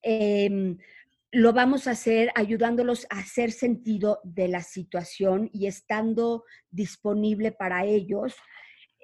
em, 0.00 0.78
lo 1.30 1.52
vamos 1.52 1.86
a 1.86 1.90
hacer 1.90 2.30
ayudándolos 2.34 3.06
a 3.10 3.18
hacer 3.18 3.52
sentido 3.52 4.18
de 4.24 4.48
la 4.48 4.62
situación 4.62 5.50
y 5.52 5.66
estando 5.66 6.44
disponible 6.70 7.52
para 7.52 7.84
ellos 7.84 8.34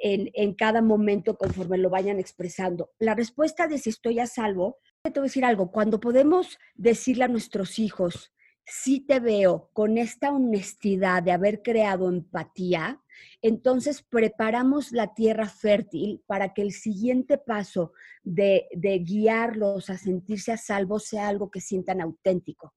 en, 0.07 0.55
cada 0.55 0.83
momento 0.83 1.39
conforme 1.39 1.79
lo 1.79 1.89
vayan 1.89 2.19
expresando. 2.19 2.91
La 2.99 3.15
respuesta 3.15 3.67
de 3.69 3.79
si 3.79 3.89
estoy 3.89 4.19
a 4.19 4.27
salvo 4.27 4.79
te 5.03 5.11
voy 5.21 5.27
a 5.27 5.31
decir 5.31 5.45
algo, 5.45 5.71
cuando 5.71 6.01
podemos 6.01 6.59
decirle 6.75 7.25
a 7.25 7.29
nuestros 7.29 7.79
hijos, 7.79 8.33
si 8.67 9.01
te 9.01 9.21
veo 9.21 9.71
con 9.73 9.99
esta 9.99 10.31
honestidad 10.31 11.23
de 11.23 11.33
haber 11.33 11.63
creado 11.63 12.09
empatía, 12.09 13.03
entonces 13.43 14.03
preparamos 14.03 14.93
la 14.93 15.15
tierra 15.15 15.47
fértil 15.47 16.23
para 16.27 16.55
que 16.55 16.63
el 16.63 16.73
siguiente 16.73 17.37
paso 17.37 17.93
de, 18.23 18.67
de 18.73 18.99
guiarlos 18.99 19.91
a 19.91 19.99
sentirse 19.99 20.53
a 20.53 20.57
salvo 20.57 20.99
sea 20.99 21.29
algo 21.29 21.51
que 21.51 21.61
sientan 21.61 22.01
auténtico. 22.01 22.75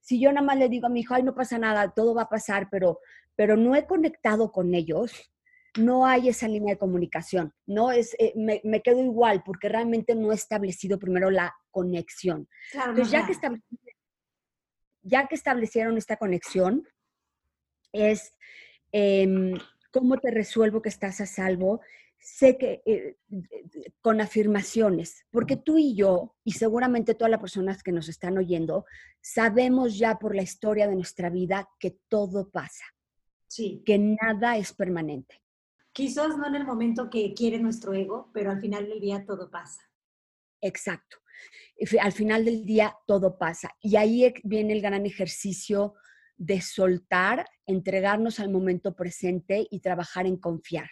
Si 0.00 0.20
yo 0.20 0.32
nada 0.32 0.46
más 0.46 0.58
le 0.58 0.68
digo 0.68 0.86
a 0.86 0.90
mi 0.90 1.00
hijo, 1.00 1.14
ay, 1.14 1.22
no 1.22 1.34
pasa 1.34 1.58
nada, 1.58 1.92
todo 1.94 2.14
va 2.14 2.22
a 2.22 2.28
pasar, 2.28 2.68
pero, 2.70 3.00
pero 3.36 3.56
no 3.56 3.76
he 3.76 3.86
conectado 3.86 4.50
con 4.50 4.74
ellos, 4.74 5.12
no 5.78 6.06
hay 6.06 6.28
esa 6.28 6.48
línea 6.48 6.74
de 6.74 6.78
comunicación, 6.78 7.54
no 7.66 7.92
es, 7.92 8.14
eh, 8.18 8.32
me, 8.36 8.82
quedo 8.82 9.02
igual 9.02 9.42
porque 9.44 9.68
realmente 9.68 10.14
no 10.14 10.32
he 10.32 10.34
establecido 10.34 10.98
primero 10.98 11.30
la 11.30 11.54
conexión. 11.70 12.48
Entonces, 12.72 13.10
ya 13.10 13.26
que, 13.26 13.34
ya 15.02 15.26
que 15.26 15.34
establecieron 15.34 15.96
esta 15.96 16.16
conexión, 16.16 16.86
es 17.92 18.34
em, 18.92 19.54
cómo 19.90 20.18
te 20.18 20.30
resuelvo 20.30 20.82
que 20.82 20.88
estás 20.88 21.20
a 21.20 21.26
salvo, 21.26 21.80
sé 22.18 22.58
que 22.58 22.82
eh, 22.84 23.16
con 24.00 24.20
afirmaciones, 24.20 25.24
porque 25.30 25.56
tú 25.56 25.78
y 25.78 25.94
yo, 25.94 26.36
y 26.44 26.52
seguramente 26.52 27.14
todas 27.14 27.30
las 27.30 27.40
personas 27.40 27.82
que 27.82 27.92
nos 27.92 28.08
están 28.08 28.36
oyendo, 28.36 28.84
sabemos 29.20 29.96
ya 29.96 30.18
por 30.18 30.34
la 30.34 30.42
historia 30.42 30.88
de 30.88 30.96
nuestra 30.96 31.30
vida 31.30 31.68
que 31.78 31.96
todo 32.08 32.50
pasa 32.50 32.84
Sí. 33.48 33.82
Que 33.84 33.98
nada 33.98 34.56
es 34.56 34.72
permanente. 34.72 35.42
Quizás 35.98 36.38
no 36.38 36.46
en 36.46 36.54
el 36.54 36.64
momento 36.64 37.10
que 37.10 37.34
quiere 37.34 37.58
nuestro 37.58 37.92
ego, 37.92 38.30
pero 38.32 38.52
al 38.52 38.60
final 38.60 38.88
del 38.88 39.00
día 39.00 39.26
todo 39.26 39.50
pasa. 39.50 39.82
Exacto. 40.60 41.16
Al 42.00 42.12
final 42.12 42.44
del 42.44 42.64
día 42.64 42.96
todo 43.04 43.36
pasa. 43.36 43.72
Y 43.80 43.96
ahí 43.96 44.32
viene 44.44 44.74
el 44.74 44.80
gran 44.80 45.06
ejercicio 45.06 45.94
de 46.36 46.60
soltar, 46.60 47.44
entregarnos 47.66 48.38
al 48.38 48.48
momento 48.48 48.94
presente 48.94 49.66
y 49.72 49.80
trabajar 49.80 50.24
en 50.28 50.36
confiar. 50.36 50.88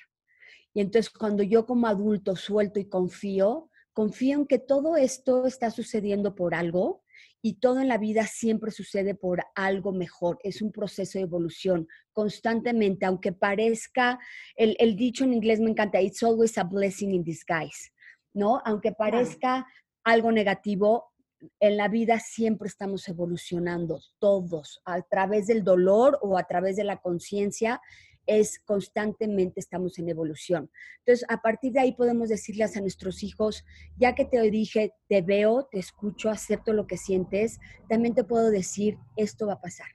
Y 0.75 0.81
entonces 0.81 1.09
cuando 1.09 1.45
yo 1.45 1.67
como 1.67 1.87
adulto 1.87 2.35
suelto 2.35 2.81
y 2.81 2.89
confío, 2.89 3.71
confío 3.93 4.39
en 4.39 4.47
que 4.49 4.59
todo 4.59 4.97
esto 4.97 5.47
está 5.47 5.71
sucediendo 5.71 6.35
por 6.35 6.53
algo 6.53 7.05
y 7.47 7.61
todo 7.61 7.79
en 7.79 7.87
la 7.87 7.97
vida 7.97 8.27
siempre 8.27 8.73
sucede 8.73 9.15
por 9.15 9.41
algo 9.55 9.93
mejor. 9.93 10.37
Es 10.43 10.63
un 10.63 10.73
proceso 10.73 11.17
de 11.17 11.27
evolución 11.27 11.87
constantemente, 12.13 13.07
aunque 13.07 13.31
parezca, 13.31 14.19
el, 14.57 14.75
el 14.81 14.97
dicho 14.97 15.23
en 15.23 15.33
inglés 15.33 15.61
me 15.61 15.71
encanta, 15.71 16.01
it's 16.01 16.25
always 16.25 16.59
a 16.59 16.65
blessing 16.65 17.13
in 17.13 17.23
disguise, 17.23 17.93
¿no? 18.35 18.61
Aunque 18.65 18.91
parezca 18.91 19.65
algo 20.03 20.33
negativo, 20.33 21.13
en 21.61 21.77
la 21.77 21.87
vida 21.87 22.19
siempre 22.19 22.67
estamos 22.67 23.07
evolucionando, 23.07 24.01
todos, 24.19 24.81
a 24.85 25.01
través 25.03 25.47
del 25.47 25.63
dolor 25.63 26.19
o 26.23 26.37
a 26.37 26.49
través 26.49 26.75
de 26.75 26.83
la 26.83 26.97
conciencia, 26.97 27.81
es 28.27 28.59
constantemente 28.61 29.61
estamos 29.61 29.99
en 29.99 30.09
evolución. 30.09 30.71
Entonces, 30.99 31.25
a 31.29 31.41
partir 31.41 31.73
de 31.73 31.81
ahí 31.81 31.93
podemos 31.93 32.29
decirles 32.29 32.77
a 32.77 32.81
nuestros 32.81 33.23
hijos, 33.23 33.65
ya 33.97 34.15
que 34.15 34.25
te 34.25 34.41
dije, 34.51 34.93
te 35.09 35.23
veo, 35.23 35.69
te 35.71 35.79
escucho, 35.79 36.31
acepto 36.31 36.73
lo 36.73 36.87
que 36.87 36.97
sientes, 36.97 37.59
también 37.89 38.15
te 38.15 38.25
puedo 38.25 38.51
decir, 38.51 38.99
esto 39.17 39.47
va 39.47 39.55
a 39.55 39.61
pasar. 39.61 39.89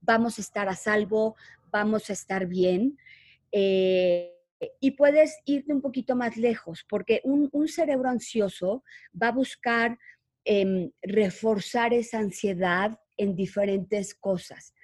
Vamos 0.00 0.38
a 0.38 0.42
estar 0.42 0.68
a 0.68 0.74
salvo, 0.74 1.36
vamos 1.70 2.10
a 2.10 2.12
estar 2.12 2.46
bien. 2.46 2.98
Eh, 3.52 4.32
y 4.80 4.92
puedes 4.92 5.38
irte 5.44 5.72
un 5.72 5.80
poquito 5.80 6.16
más 6.16 6.36
lejos, 6.36 6.84
porque 6.88 7.22
un, 7.24 7.50
cerebro 7.68 8.10
ansioso 8.10 8.84
va 9.20 9.28
a 9.28 9.32
buscar 9.32 9.98
em, 10.44 10.90
reforzar 11.02 11.94
esa 11.94 12.18
ansiedad 12.18 12.98
en 13.16 13.34
diferentes 13.36 14.14
cosas. 14.14 14.74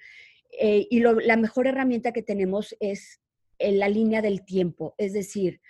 Eh, 0.59 0.87
y 0.89 0.99
la 0.99 1.37
mejor 1.37 1.67
herramienta 1.67 2.11
que 2.11 2.23
tenemos 2.23 2.75
es 2.79 3.21
en 3.59 3.79
la 3.79 3.89
línea 3.89 4.21
del 4.21 4.45
tiempo, 4.45 4.95
es 4.97 5.13
decir, 5.13 5.61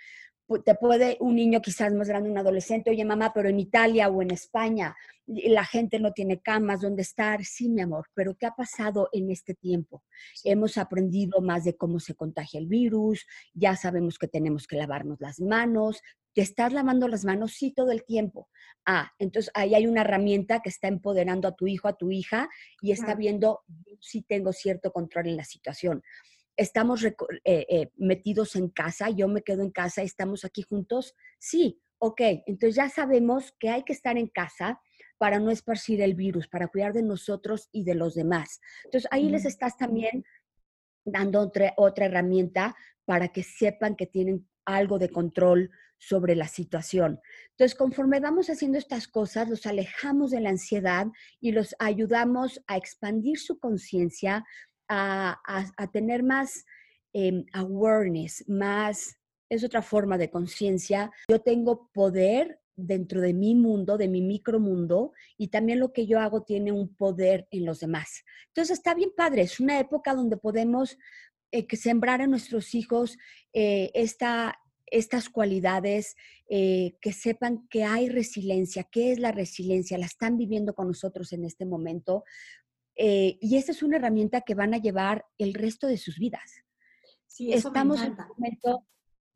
te 0.64 0.74
puede 0.74 1.18
un 1.20 1.36
niño 1.36 1.60
quizás 1.60 1.92
más 1.92 2.08
grande, 2.08 2.30
un 2.30 2.38
adolescente, 2.38 2.90
oye 2.90 3.04
mamá, 3.04 3.32
pero 3.34 3.50
en 3.50 3.60
Italia 3.60 4.08
o 4.08 4.22
en 4.22 4.30
España 4.30 4.96
la 5.26 5.64
gente 5.64 5.98
no 5.98 6.12
tiene 6.12 6.40
camas 6.40 6.80
donde 6.80 7.02
estar. 7.02 7.44
Sí, 7.44 7.68
mi 7.68 7.82
amor, 7.82 8.06
pero 8.14 8.34
¿qué 8.34 8.46
ha 8.46 8.52
pasado 8.52 9.10
en 9.12 9.30
este 9.30 9.54
tiempo? 9.54 10.02
Hemos 10.44 10.78
aprendido 10.78 11.42
más 11.42 11.64
de 11.64 11.76
cómo 11.76 12.00
se 12.00 12.14
contagia 12.14 12.58
el 12.58 12.66
virus, 12.66 13.26
ya 13.52 13.76
sabemos 13.76 14.18
que 14.18 14.26
tenemos 14.26 14.66
que 14.66 14.76
lavarnos 14.76 15.20
las 15.20 15.38
manos. 15.38 16.00
¿Te 16.34 16.42
estás 16.42 16.72
lavando 16.72 17.08
las 17.08 17.24
manos? 17.24 17.52
Sí, 17.52 17.72
todo 17.72 17.90
el 17.90 18.04
tiempo. 18.04 18.48
Ah, 18.86 19.12
entonces 19.18 19.50
ahí 19.54 19.74
hay 19.74 19.86
una 19.86 20.02
herramienta 20.02 20.60
que 20.60 20.68
está 20.68 20.88
empoderando 20.88 21.48
a 21.48 21.56
tu 21.56 21.66
hijo, 21.66 21.88
a 21.88 21.96
tu 21.96 22.10
hija 22.10 22.48
y 22.80 22.92
está 22.92 23.14
viendo 23.14 23.60
si 24.00 24.22
tengo 24.22 24.52
cierto 24.52 24.92
control 24.92 25.28
en 25.28 25.36
la 25.36 25.44
situación 25.44 26.02
estamos 26.58 27.04
eh, 27.04 27.14
eh, 27.44 27.92
metidos 27.96 28.56
en 28.56 28.68
casa, 28.68 29.10
yo 29.10 29.28
me 29.28 29.42
quedo 29.42 29.62
en 29.62 29.70
casa, 29.70 30.02
estamos 30.02 30.44
aquí 30.44 30.62
juntos, 30.62 31.14
sí, 31.38 31.80
ok, 31.98 32.20
entonces 32.46 32.74
ya 32.74 32.88
sabemos 32.88 33.54
que 33.60 33.70
hay 33.70 33.84
que 33.84 33.92
estar 33.92 34.18
en 34.18 34.26
casa 34.26 34.80
para 35.18 35.38
no 35.38 35.50
esparcir 35.50 36.02
el 36.02 36.14
virus, 36.14 36.48
para 36.48 36.68
cuidar 36.68 36.92
de 36.92 37.02
nosotros 37.02 37.68
y 37.72 37.84
de 37.84 37.94
los 37.94 38.14
demás. 38.14 38.60
Entonces 38.84 39.08
ahí 39.12 39.28
les 39.28 39.44
estás 39.44 39.76
también 39.76 40.24
dando 41.04 41.40
otra, 41.40 41.74
otra 41.76 42.06
herramienta 42.06 42.76
para 43.04 43.28
que 43.28 43.42
sepan 43.42 43.96
que 43.96 44.06
tienen 44.06 44.48
algo 44.64 44.98
de 44.98 45.10
control 45.10 45.70
sobre 45.98 46.34
la 46.34 46.48
situación. 46.48 47.20
Entonces, 47.50 47.76
conforme 47.76 48.20
vamos 48.20 48.48
haciendo 48.48 48.78
estas 48.78 49.08
cosas, 49.08 49.48
los 49.48 49.66
alejamos 49.66 50.30
de 50.30 50.40
la 50.40 50.50
ansiedad 50.50 51.06
y 51.40 51.52
los 51.52 51.74
ayudamos 51.78 52.62
a 52.66 52.76
expandir 52.76 53.38
su 53.38 53.58
conciencia, 53.58 54.44
a, 54.88 55.38
tener 55.92 56.22
más 56.22 56.64
em, 57.12 57.44
awareness, 57.52 58.44
más, 58.48 59.16
es 59.50 59.64
otra 59.64 59.82
forma 59.82 60.16
de 60.16 60.30
conciencia. 60.30 61.10
Yo 61.28 61.40
tengo 61.40 61.90
poder 61.92 62.60
dentro 62.76 63.20
de 63.20 63.34
mi 63.34 63.54
mundo, 63.54 63.98
de 63.98 64.08
mi 64.08 64.22
micromundo, 64.22 65.12
y 65.36 65.48
también 65.48 65.80
lo 65.80 65.92
que 65.92 66.06
yo 66.06 66.20
hago 66.20 66.42
tiene 66.42 66.70
un 66.70 66.94
poder 66.94 67.48
en 67.50 67.64
los 67.64 67.80
demás. 67.80 68.24
Entonces 68.48 68.78
está 68.78 68.94
bien 68.94 69.10
padre, 69.16 69.42
es 69.42 69.58
una 69.58 69.80
época 69.80 70.14
donde 70.14 70.36
podemos 70.36 70.96
eh, 71.50 71.66
sembrar 71.76 72.20
en 72.20 72.30
nuestros 72.30 72.74
hijos 72.74 73.18
eh, 73.52 73.90
estas 74.90 75.28
cualidades, 75.28 76.16
eh, 76.48 76.96
que 77.00 77.12
sepan 77.12 77.66
que 77.68 77.84
hay 77.84 78.08
resiliencia, 78.08 78.84
qué 78.84 79.12
es 79.12 79.18
la 79.18 79.32
resiliencia, 79.32 79.98
la 79.98 80.06
están 80.06 80.36
viviendo 80.36 80.74
con 80.74 80.88
nosotros 80.88 81.32
en 81.32 81.44
este 81.44 81.64
momento, 81.66 82.24
eh, 82.96 83.38
y 83.40 83.56
esa 83.56 83.72
es 83.72 83.82
una 83.82 83.96
herramienta 83.96 84.40
que 84.40 84.54
van 84.54 84.74
a 84.74 84.78
llevar 84.78 85.24
el 85.38 85.54
resto 85.54 85.86
de 85.86 85.96
sus 85.96 86.18
vidas. 86.18 86.64
Sí, 87.26 87.52
eso 87.52 87.68
Estamos 87.68 88.02
en 88.02 88.12
un 88.12 88.28
momento 88.36 88.86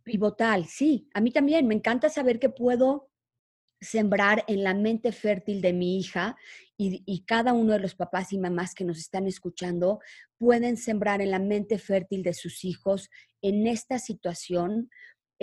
pivotal, 0.02 0.66
sí. 0.66 1.08
A 1.14 1.20
mí 1.20 1.30
también 1.30 1.68
me 1.68 1.74
encanta 1.74 2.08
saber 2.08 2.40
que 2.40 2.48
puedo 2.48 3.08
sembrar 3.80 4.44
en 4.48 4.64
la 4.64 4.74
mente 4.74 5.12
fértil 5.12 5.60
de 5.60 5.72
mi 5.72 5.98
hija 5.98 6.36
y, 6.76 7.02
y, 7.04 7.24
cada 7.24 7.52
uno 7.52 7.72
de 7.72 7.80
los 7.80 7.94
papás 7.94 8.32
y 8.32 8.38
mamás 8.38 8.74
que 8.74 8.84
nos 8.84 8.98
están 8.98 9.26
escuchando 9.26 10.00
pueden 10.38 10.76
sembrar 10.76 11.20
en 11.20 11.32
la 11.32 11.40
mente 11.40 11.78
fértil 11.78 12.22
de 12.22 12.32
sus 12.32 12.64
hijos 12.64 13.10
en 13.42 13.66
esta 13.66 13.98
situación 13.98 14.88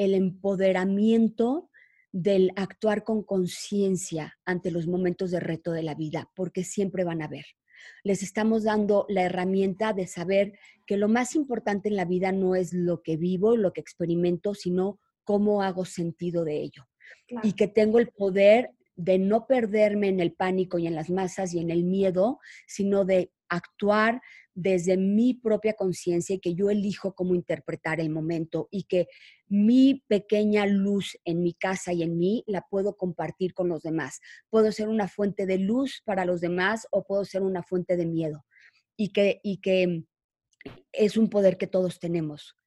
el 0.04 0.14
empoderamiento 0.14 1.70
del 2.12 2.52
actuar 2.56 3.04
con 3.04 3.24
conciencia 3.24 4.38
ante 4.46 4.72
los 4.72 4.88
momentos 4.88 5.32
de 5.32 5.40
reto 5.40 5.72
de 5.72 5.84
la 5.84 5.96
vida, 5.96 6.30
porque 6.36 6.64
siempre 6.64 7.04
van 7.04 7.22
a 7.22 7.28
ver 7.28 7.46
les 8.04 8.24
estamos 8.24 8.64
dando 8.64 9.06
la 9.10 9.24
herramienta 9.24 9.94
de 9.94 10.08
saber 10.08 10.54
que 10.86 10.98
lo 10.98 11.08
más 11.08 11.36
importante 11.36 11.90
en 11.90 11.96
la 11.96 12.06
vida 12.06 12.32
no 12.32 12.56
es 12.56 12.74
lo 12.74 13.02
que 13.02 13.18
vivo, 13.18 13.58
lo 13.58 13.74
que 13.74 13.82
experimento, 13.82 14.54
sino 14.54 15.00
cómo 15.24 15.62
hago 15.62 15.86
sentido 15.86 16.44
de 16.44 16.62
ello. 16.62 16.88
Y 17.44 17.54
que 17.54 17.68
tengo 17.68 18.00
el 18.00 18.10
poder 18.10 18.72
de 19.00 19.18
no 19.18 19.48
perderme 19.48 20.10
en 20.10 20.20
el 20.20 20.34
pánico 20.34 20.78
y 20.78 20.86
en 20.86 20.94
las 20.94 21.10
masas 21.10 21.54
y 21.54 21.60
en 21.60 21.72
el 21.72 21.86
miedo, 21.86 22.40
sino 22.68 23.06
de 23.06 23.32
actuar 23.48 24.22
desde 24.54 24.98
mi 24.98 25.34
propia 25.34 25.74
conciencia 25.74 26.36
y 26.36 26.40
que 26.40 26.54
yo 26.54 26.70
elijo 26.70 27.16
cómo 27.16 27.34
interpretar 27.34 28.02
el 28.02 28.10
momento 28.10 28.68
y 28.70 28.84
que 28.84 29.08
mi 29.48 30.04
pequeña 30.08 30.66
luz 30.66 31.18
en 31.24 31.42
mi 31.42 31.54
casa 31.54 31.94
y 31.94 32.04
en 32.04 32.18
mí 32.18 32.44
la 32.46 32.68
puedo 32.70 32.98
compartir 32.98 33.54
con 33.54 33.70
los 33.70 33.84
demás. 33.84 34.20
Puedo 34.50 34.70
ser 34.74 34.90
una 34.90 35.08
fuente 35.08 35.46
de 35.46 35.60
luz 35.60 36.02
para 36.04 36.26
los 36.26 36.42
demás 36.42 36.86
o 36.92 37.06
puedo 37.06 37.24
ser 37.24 37.42
una 37.42 37.64
fuente 37.64 37.96
de 37.96 38.06
miedo 38.06 38.46
y 38.98 39.14
que, 39.14 39.40
y 39.44 39.62
que 39.62 40.04
es 40.92 41.16
un 41.16 41.30
poder 41.30 41.58
que 41.58 41.68
todos 41.68 42.00
tenemos. 42.00 42.58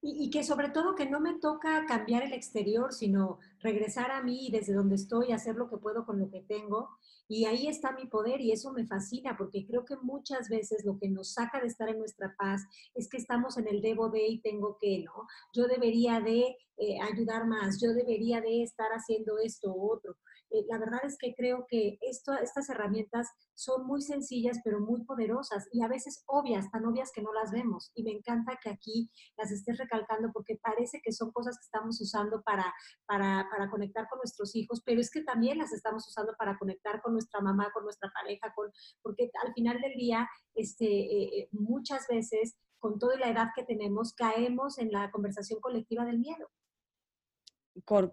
Y, 0.00 0.30
que 0.30 0.44
sobre 0.44 0.68
todo 0.68 0.94
que 0.94 1.10
no 1.10 1.18
me 1.18 1.40
toca 1.40 1.84
cambiar 1.86 2.22
el 2.22 2.32
exterior, 2.32 2.92
sino 2.92 3.40
regresar 3.60 4.10
a 4.10 4.22
mí 4.22 4.48
desde 4.52 4.74
donde 4.74 4.96
estoy, 4.96 5.32
hacer 5.32 5.56
lo 5.56 5.68
que 5.68 5.78
puedo 5.78 6.04
con 6.06 6.18
lo 6.18 6.30
que 6.30 6.42
tengo. 6.42 6.90
Y 7.28 7.44
ahí 7.44 7.68
está 7.68 7.92
mi 7.92 8.06
poder 8.06 8.40
y 8.40 8.52
eso 8.52 8.72
me 8.72 8.86
fascina 8.86 9.36
porque 9.36 9.66
creo 9.66 9.84
que 9.84 9.96
muchas 9.96 10.48
veces 10.48 10.84
lo 10.84 10.98
que 10.98 11.08
nos 11.10 11.34
saca 11.34 11.60
de 11.60 11.66
estar 11.66 11.88
en 11.88 11.98
nuestra 11.98 12.34
paz 12.38 12.62
es 12.94 13.08
que 13.08 13.18
estamos 13.18 13.58
en 13.58 13.68
el 13.68 13.82
debo 13.82 14.08
de 14.08 14.26
y 14.26 14.40
tengo 14.40 14.78
que, 14.80 15.04
¿no? 15.04 15.26
Yo 15.52 15.66
debería 15.66 16.20
de 16.20 16.56
eh, 16.78 16.98
ayudar 17.02 17.46
más, 17.46 17.80
yo 17.80 17.92
debería 17.92 18.40
de 18.40 18.62
estar 18.62 18.90
haciendo 18.92 19.38
esto 19.38 19.72
u 19.72 19.92
otro. 19.92 20.16
Eh, 20.50 20.64
la 20.68 20.78
verdad 20.78 21.00
es 21.04 21.18
que 21.18 21.34
creo 21.34 21.66
que 21.68 21.98
esto, 22.00 22.32
estas 22.34 22.70
herramientas 22.70 23.28
son 23.54 23.86
muy 23.86 24.00
sencillas, 24.00 24.58
pero 24.64 24.80
muy 24.80 25.04
poderosas 25.04 25.68
y 25.72 25.82
a 25.82 25.88
veces 25.88 26.22
obvias, 26.26 26.70
tan 26.70 26.86
obvias 26.86 27.10
que 27.12 27.22
no 27.22 27.32
las 27.32 27.50
vemos. 27.50 27.90
Y 27.94 28.02
me 28.02 28.12
encanta 28.12 28.58
que 28.62 28.70
aquí 28.70 29.10
las 29.36 29.50
estés 29.50 29.76
recalcando 29.78 30.30
porque 30.32 30.58
parece 30.62 31.00
que 31.02 31.12
son 31.12 31.32
cosas 31.32 31.58
que 31.58 31.64
estamos 31.64 32.00
usando 32.00 32.42
para, 32.42 32.72
para, 33.06 33.47
para 33.50 33.70
conectar 33.70 34.08
con 34.08 34.18
nuestros 34.18 34.54
hijos, 34.56 34.82
pero 34.84 35.00
es 35.00 35.10
que 35.10 35.22
también 35.22 35.58
las 35.58 35.72
estamos 35.72 36.06
usando 36.06 36.34
para 36.38 36.58
conectar 36.58 37.00
con 37.02 37.12
nuestra 37.12 37.40
mamá, 37.40 37.70
con 37.72 37.84
nuestra 37.84 38.10
pareja, 38.12 38.52
con, 38.54 38.70
porque 39.02 39.30
al 39.44 39.52
final 39.54 39.80
del 39.80 39.94
día, 39.94 40.28
este, 40.54 40.86
eh, 40.86 41.38
eh, 41.38 41.48
muchas 41.52 42.06
veces, 42.08 42.56
con 42.78 42.98
toda 42.98 43.16
la 43.18 43.30
edad 43.30 43.48
que 43.54 43.64
tenemos, 43.64 44.14
caemos 44.14 44.78
en 44.78 44.92
la 44.92 45.10
conversación 45.10 45.60
colectiva 45.60 46.04
del 46.04 46.18
miedo. 46.18 46.48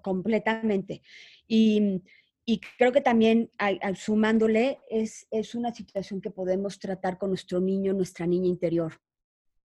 completamente. 0.01 1.01
Y 1.47 2.01
y 2.47 2.61
creo 2.77 2.91
que 2.91 3.01
también 3.01 3.51
al, 3.57 3.97
sumándole 3.97 4.79
es, 4.87 5.27
es 5.31 5.55
una 5.55 5.73
situación 5.73 6.21
que 6.21 6.29
podemos 6.29 6.77
tratar 6.77 7.17
con 7.17 7.29
nuestro 7.29 7.59
niño, 7.59 7.91
nuestra 7.93 8.27
niña 8.27 8.47
interior. 8.47 9.01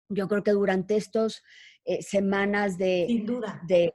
Yo 0.07 0.27
creo 0.27 0.43
que 0.43 0.51
durante 0.51 0.95
estas 0.95 1.41
eh, 1.89 2.03
semanas 2.03 2.77
de, 2.77 3.08
de, 3.67 3.93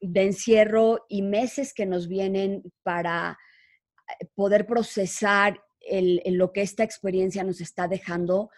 de, 0.00 0.22
encierro 0.22 1.04
y 1.10 1.20
meses 1.20 1.74
que 1.74 1.84
nos 1.84 2.08
vienen 2.08 2.62
para 2.82 3.36
eh, 4.08 4.26
poder 4.34 4.66
procesar 4.66 5.62
el, 5.80 6.22
lo 6.26 6.52
que 6.52 6.62
esta 6.62 6.84
experiencia 6.84 7.44
nos 7.44 7.60
está 7.60 7.86
dejando, 7.86 8.48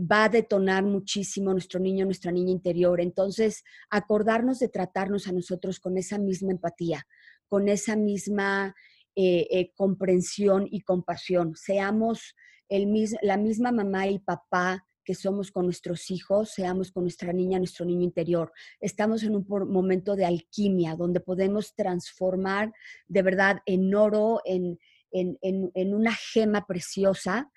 va 0.00 0.24
a 0.24 0.28
detonar 0.28 0.84
muchísimo 0.84 1.52
nuestro 1.52 1.80
niño, 1.80 2.04
nuestra 2.04 2.30
niña 2.30 2.52
interior. 2.52 3.00
Entonces, 3.00 3.64
acordarnos 3.88 4.58
de 4.58 4.68
tratarnos 4.68 5.26
a 5.28 5.32
nosotros 5.32 5.80
con 5.80 5.96
esa 5.96 6.18
misma 6.18 6.52
empatía, 6.52 7.06
con 7.48 7.68
esa 7.68 7.96
misma 7.96 8.74
eh, 9.14 9.48
eh, 9.50 9.72
comprensión 9.74 10.68
y 10.70 10.82
compasión. 10.82 11.54
Seamos 11.56 12.34
el, 12.68 12.92
la 13.22 13.38
misma 13.38 13.72
mamá 13.72 14.08
y 14.08 14.18
papá 14.18 14.86
que 15.06 15.14
somos 15.14 15.52
con 15.52 15.64
nuestros 15.64 16.10
hijos, 16.10 16.50
seamos 16.50 16.90
con 16.90 17.04
nuestra 17.04 17.32
niña, 17.32 17.58
nuestro 17.58 17.86
niño 17.86 18.02
interior. 18.02 18.52
Estamos 18.80 19.22
en 19.22 19.36
un 19.36 19.46
momento 19.48 20.16
de 20.16 20.26
alquimia, 20.26 20.96
donde 20.96 21.20
podemos 21.20 21.74
transformar 21.74 22.72
de 23.06 23.22
verdad 23.22 23.60
en 23.64 23.94
oro, 23.94 24.42
en, 24.44 24.78
en, 25.12 25.38
en 25.40 25.94
una 25.94 26.12
gema 26.12 26.66
preciosa, 26.66 27.50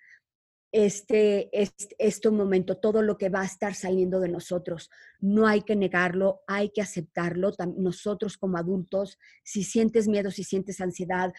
este, 0.71 1.49
este, 1.51 1.95
este 1.97 2.29
momento, 2.29 2.77
todo 2.77 3.01
lo 3.01 3.17
que 3.17 3.29
va 3.29 3.41
a 3.41 3.45
estar 3.45 3.73
saliendo 3.73 4.19
de 4.19 4.29
nosotros. 4.29 4.91
No 5.19 5.47
hay 5.47 5.63
que 5.63 5.75
negarlo, 5.75 6.41
hay 6.47 6.69
que 6.69 6.81
aceptarlo. 6.81 7.53
Nosotros 7.75 8.37
como 8.37 8.57
adultos, 8.57 9.17
si 9.43 9.63
sientes 9.63 10.07
miedo, 10.07 10.29
si 10.29 10.43
sientes 10.43 10.79
ansiedad, 10.79 11.33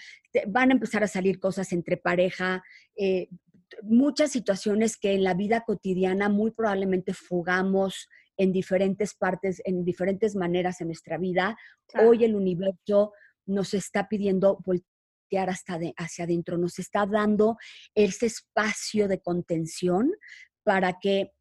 van 0.49 0.71
a 0.71 0.75
empezar 0.75 1.05
a 1.05 1.09
salir 1.09 1.39
cosas 1.39 1.73
entre 1.73 1.97
pareja, 1.97 2.65
eh, 2.97 3.29
muchas 3.83 4.31
situaciones 4.33 4.97
que 4.97 5.15
en 5.15 5.25
la 5.25 5.35
vida 5.35 5.63
cotidiana 5.63 6.29
muy 6.29 6.51
probablemente 6.51 7.15
fugamos 7.15 8.09
en 8.37 8.53
diferentes 8.53 9.15
partes, 9.15 9.61
en 9.65 9.85
diferentes 9.85 10.35
maneras 10.35 10.81
en 10.81 10.89
nuestra 10.89 11.19
vida. 11.19 11.57
Hoy 11.95 12.25
el 12.25 12.35
universo 12.35 13.13
nos 13.47 13.75
está 13.75 14.09
pidiendo 14.09 14.59
hasta 15.39 15.79
hacia 15.97 16.25
adentro, 16.25 16.59
nos 16.59 16.79
está 16.79 17.07
dando 17.07 17.57
ese 17.95 18.27
espacio 18.27 19.09
de 19.09 19.21
contención 19.21 20.13
para 20.63 20.99
que 20.99 21.33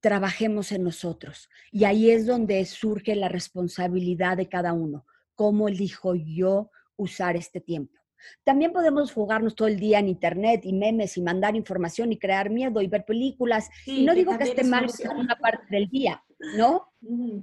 trabajemos 0.00 0.72
en 0.72 0.84
nosotros. 0.84 1.48
Y 1.70 1.84
ahí 1.84 2.10
es 2.10 2.26
donde 2.26 2.64
surge 2.64 3.14
la 3.14 3.28
responsabilidad 3.28 4.36
de 4.36 4.48
cada 4.48 4.72
uno. 4.72 5.06
¿Cómo 5.34 5.68
elijo 5.68 6.14
yo 6.14 6.70
usar 6.96 7.36
este 7.36 7.60
tiempo? 7.60 7.98
También 8.44 8.72
podemos 8.72 9.12
jugarnos 9.12 9.54
todo 9.54 9.68
el 9.68 9.78
día 9.78 9.98
en 9.98 10.08
internet 10.08 10.60
y 10.64 10.72
memes 10.72 11.16
y 11.16 11.22
mandar 11.22 11.56
información 11.56 12.12
y 12.12 12.18
crear 12.18 12.50
miedo 12.50 12.80
y 12.80 12.86
ver 12.86 13.04
películas. 13.04 13.68
y 13.86 14.04
no 14.04 14.14
digo 14.14 14.36
que 14.36 14.44
esté 14.44 14.64
mal 14.64 14.86
una 15.16 15.36
parte 15.36 15.66
del 15.70 15.88
día, 15.88 16.22
¿no? 16.56 16.92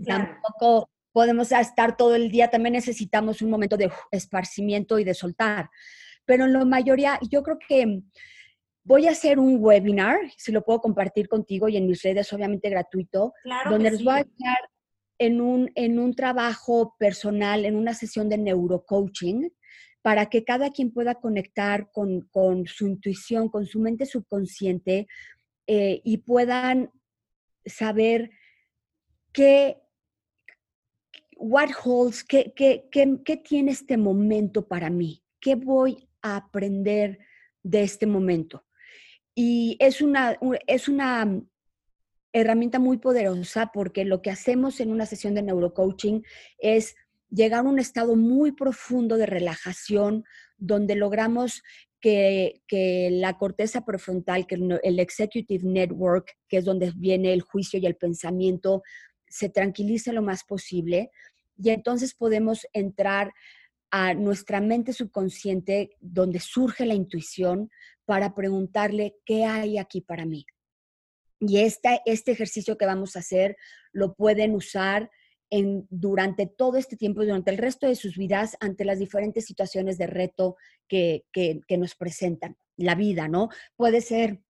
Tampoco 0.06 0.90
podemos 1.12 1.52
estar 1.52 1.96
todo 1.96 2.16
el 2.16 2.30
día, 2.30 2.50
también 2.50 2.74
necesitamos 2.74 3.42
un 3.42 3.50
momento 3.50 3.78
de 3.78 3.90
esparcimiento 4.12 5.00
y 5.00 5.06
de 5.06 5.14
soltar. 5.14 5.70
Pero 6.26 6.46
en 6.46 6.54
la 6.54 6.66
mayoría, 6.66 7.20
yo 7.30 7.42
creo 7.42 7.58
que 7.58 8.02
voy 8.84 9.08
a 9.08 9.12
hacer 9.12 9.40
un 9.40 9.58
webinar, 9.60 10.18
si 10.38 10.52
lo 10.52 10.64
puedo 10.64 10.82
compartir 10.82 11.28
contigo 11.28 11.70
y 11.70 11.78
en 11.78 11.88
mis 11.88 12.02
redes, 12.02 12.32
obviamente 12.34 12.70
gratuito, 12.70 13.34
donde 13.70 13.92
les 13.92 14.04
voy 14.04 14.14
a 14.14 14.20
estar 14.20 14.58
en 15.18 15.42
un, 15.42 15.72
en 15.76 16.00
un 16.00 16.14
trabajo 16.14 16.96
personal, 17.00 17.66
en 17.66 17.76
una 17.76 17.94
sesión 17.94 18.30
de 18.30 18.38
neurocoaching, 18.38 19.50
para 20.06 20.28
que 20.28 20.44
cada 20.44 20.70
quien 20.70 20.92
pueda 20.92 21.16
conectar 21.16 21.90
con, 21.92 22.30
su 22.68 22.86
intuición, 22.86 23.50
con 23.50 23.66
su 23.66 23.80
mente 23.80 24.06
subconsciente 24.06 25.08
eh, 25.66 26.00
y 26.04 26.18
puedan 26.18 26.92
saber 27.66 28.30
qué 29.32 29.82
what 31.38 31.72
holds, 31.84 32.24
¿qué, 32.24 32.54
qué, 32.56 32.88
qué, 32.92 33.38
tiene 33.38 33.72
este 33.72 33.98
momento 33.98 34.68
para 34.68 34.92
mí? 34.92 35.24
¿Qué 35.40 35.56
voy 35.56 36.08
a 36.22 36.36
aprender 36.36 37.18
de 37.64 37.82
este 37.82 38.06
momento? 38.06 38.64
Y 39.34 39.76
es 39.80 40.02
una, 40.02 40.38
es 40.68 40.88
una 40.88 41.42
herramienta 42.32 42.78
muy 42.78 43.00
poderosa 43.00 43.72
porque 43.74 44.06
lo 44.06 44.22
que 44.22 44.30
hacemos 44.30 44.80
en 44.82 44.92
una 44.92 45.08
sesión 45.08 45.34
de 45.34 45.42
neurocoaching 45.42 46.24
es 46.60 46.96
llegar 47.36 47.66
a 47.66 47.70
un 47.70 47.80
estado 47.80 48.16
muy 48.16 48.54
profundo 48.54 49.18
de 49.18 49.26
relajación 49.26 50.24
donde 50.58 50.96
logramos 50.96 51.62
que, 52.00 52.62
la 53.12 53.38
corteza 53.38 53.84
prefrontal, 53.84 54.46
que 54.46 54.56
el 54.56 55.00
executive 55.00 55.68
network, 55.68 56.38
que 56.48 56.58
es 56.58 56.66
donde 56.66 56.92
viene 56.96 57.34
el 57.34 57.42
juicio 57.42 57.80
y 57.80 57.86
el 57.86 57.96
pensamiento, 57.96 58.84
se 59.28 59.50
tranquilice 59.50 60.14
lo 60.14 60.22
más 60.22 60.44
posible 60.44 61.10
y 61.58 61.72
entonces 61.72 62.14
podemos 62.14 62.68
entrar 62.74 63.34
a 63.92 64.14
nuestra 64.14 64.62
mente 64.62 64.94
subconsciente 64.94 65.92
donde 66.00 66.40
surge 66.40 66.86
la 66.86 66.94
intuición 66.94 67.70
para 68.06 68.36
preguntarle 68.36 69.16
qué 69.26 69.46
hay 69.46 69.78
aquí 69.78 70.02
para 70.02 70.26
mí. 70.26 70.46
Y 71.40 71.58
este 71.58 72.02
ejercicio 72.06 72.78
que 72.78 72.86
vamos 72.86 73.16
a 73.16 73.20
hacer 73.20 73.58
lo 73.92 74.14
pueden 74.14 74.54
usar 74.54 75.10
durante 75.90 76.48
todo 76.48 76.78
este 76.78 76.98
tiempo, 76.98 77.24
durante 77.24 77.52
el 77.52 77.58
resto 77.58 77.88
de 77.88 77.96
sus 77.96 78.18
vidas, 78.18 78.56
ante 78.60 78.86
las 78.86 79.00
diferentes 79.00 79.46
situaciones 79.46 79.98
de 79.98 80.08
reto 80.08 80.56
que 80.88 81.24
nos 81.78 81.96
presentan 81.96 82.58
la 82.78 82.96
vida, 82.96 83.28
¿no? 83.28 83.50
Puede 83.76 84.02
ser 84.02 84.42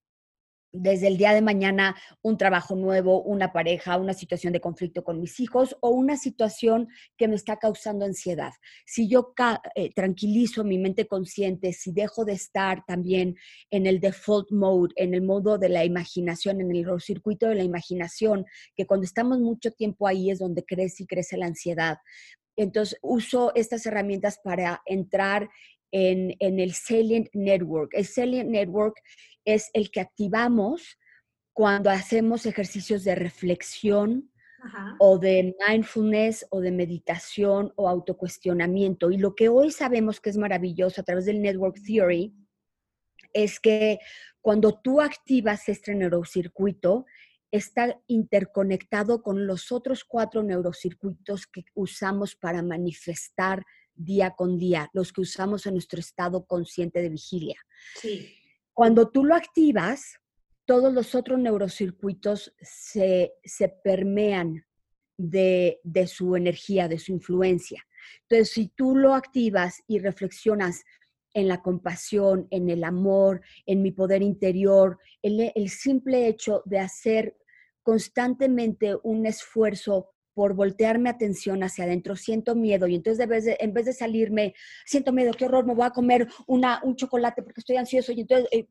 desde 0.78 1.08
el 1.08 1.18
día 1.18 1.34
de 1.34 1.42
mañana 1.42 1.96
un 2.22 2.38
trabajo 2.38 2.76
nuevo, 2.76 3.22
una 3.24 3.52
pareja, 3.54 3.98
una 3.98 4.14
situación 4.14 4.54
de 4.54 4.62
conflicto 4.62 5.04
con 5.04 5.20
mis 5.20 5.40
hijos 5.40 5.78
o 5.82 5.90
una 5.90 6.18
situación 6.18 6.88
que 7.18 7.28
me 7.28 7.36
está 7.36 7.58
causando 7.58 8.06
ansiedad. 8.06 8.52
Si 8.86 9.08
yo 9.08 9.34
eh, 9.76 9.94
tranquilizo 9.94 10.64
mi 10.64 10.78
mente 10.78 11.08
consciente, 11.08 11.74
si 11.74 11.92
dejo 11.92 12.26
de 12.26 12.34
estar 12.34 12.86
también 12.86 13.36
en 13.70 13.86
el 13.86 14.00
default 14.00 14.52
mode, 14.52 14.94
en 14.96 15.14
el 15.14 15.22
modo 15.22 15.58
de 15.58 15.70
la 15.70 15.86
imaginación, 15.86 16.62
en 16.62 16.76
el 16.76 16.86
circuito 17.02 17.48
de 17.48 17.56
la 17.56 17.64
imaginación, 17.64 18.46
que 18.76 18.86
cuando 18.86 19.06
estamos 19.06 19.40
mucho 19.40 19.72
tiempo 19.72 20.08
ahí 20.08 20.30
es 20.30 20.40
donde 20.40 20.64
crece 20.64 21.04
y 21.04 21.08
crece 21.08 21.38
la 21.38 21.48
ansiedad. 21.48 21.98
Entonces 22.58 22.98
uso 23.02 23.54
estas 23.56 23.86
herramientas 23.86 24.40
para 24.44 24.82
entrar 24.86 25.50
en, 25.92 26.36
en 26.40 26.60
el 26.60 26.74
Salient 26.74 27.30
Network. 27.34 27.94
El 27.94 28.06
Salient 28.06 28.50
Network 28.50 28.96
es 29.46 29.70
el 29.74 29.92
que 29.92 30.02
activamos 30.02 30.98
cuando 31.54 31.90
hacemos 31.90 32.46
ejercicios 32.46 33.04
de 33.04 33.16
reflexión 33.16 34.32
o 35.00 35.20
de 35.20 35.56
mindfulness 35.68 36.46
o 36.50 36.60
de 36.60 36.72
meditación 36.72 37.72
o 37.76 37.88
autocuestionamiento. 37.88 39.12
Y 39.12 39.18
lo 39.18 39.36
que 39.36 39.48
hoy 39.48 39.72
sabemos 39.72 40.20
que 40.20 40.32
es 40.32 40.38
maravilloso 40.38 41.02
a 41.02 41.04
través 41.04 41.26
del 41.26 41.42
Network 41.42 41.78
Theory 41.86 42.34
es 43.32 43.60
que 43.60 44.00
cuando 44.42 44.80
tú 44.80 45.02
activas 45.02 45.70
este 45.70 45.94
neurocircuito, 45.94 47.06
está 47.52 48.00
interconectado 48.08 49.22
con 49.22 49.48
los 49.48 49.72
otros 49.72 50.04
cuatro 50.04 50.44
neurocircuitos 50.44 51.48
que 51.48 51.64
usamos 51.74 52.36
para 52.36 52.62
manifestar 52.62 53.64
día 53.94 54.32
con 54.32 54.58
día, 54.58 54.90
los 54.94 55.14
que 55.14 55.22
usamos 55.22 55.66
en 55.66 55.74
nuestro 55.74 56.00
estado 56.00 56.46
consciente 56.46 57.02
de 57.02 57.10
vigilia. 57.10 57.56
Sí. 58.00 58.36
Cuando 58.76 59.10
tú 59.10 59.24
lo 59.24 59.36
activas, 59.36 60.20
todos 60.66 60.94
los 60.94 61.16
otros 61.16 61.40
neurocircuitos 61.40 62.54
se, 62.60 63.32
permean 63.86 64.66
de, 65.18 65.80
de, 65.84 66.08
su 66.08 66.36
energía, 66.36 66.90
de 66.90 67.00
su 67.00 67.14
influencia. 67.14 67.88
Entonces, 68.24 68.54
si 68.54 68.68
tú 68.68 68.98
lo 68.98 69.14
activas 69.14 69.82
y 69.88 70.00
reflexionas 70.00 70.84
en 71.34 71.48
la 71.48 71.62
compasión, 71.62 72.48
en 72.52 72.70
el 72.70 72.84
amor, 72.84 73.42
en 73.66 73.82
mi 73.82 73.94
poder 73.94 74.22
interior, 74.22 75.00
el, 75.22 75.54
el 75.56 75.70
simple 75.70 76.28
hecho 76.28 76.62
de 76.66 76.80
hacer 76.80 77.38
constantemente 77.82 78.98
un 79.04 79.26
esfuerzo 79.26 80.15
por 80.36 80.54
voltearme 80.54 81.10
atención 81.10 81.64
hacia 81.64 81.86
adentro, 81.86 82.16
siento 82.18 82.56
miedo 82.56 82.88
y 82.88 82.96
entonces 82.96 83.26
en 83.60 83.74
vez 83.74 83.86
de 83.86 83.94
salirme, 83.94 84.54
siento 84.86 85.14
miedo, 85.14 85.32
qué 85.32 85.46
horror, 85.46 85.66
me 85.66 85.74
voy 85.74 85.86
a 85.86 85.92
comer 85.92 86.28
una, 86.46 86.82
un 86.84 86.96
chocolate 86.98 87.42
porque 87.42 87.62
estoy 87.62 87.78
ansioso 87.78 88.12
y 88.12 88.22
entonces, 88.22 88.50
eh, 88.52 88.68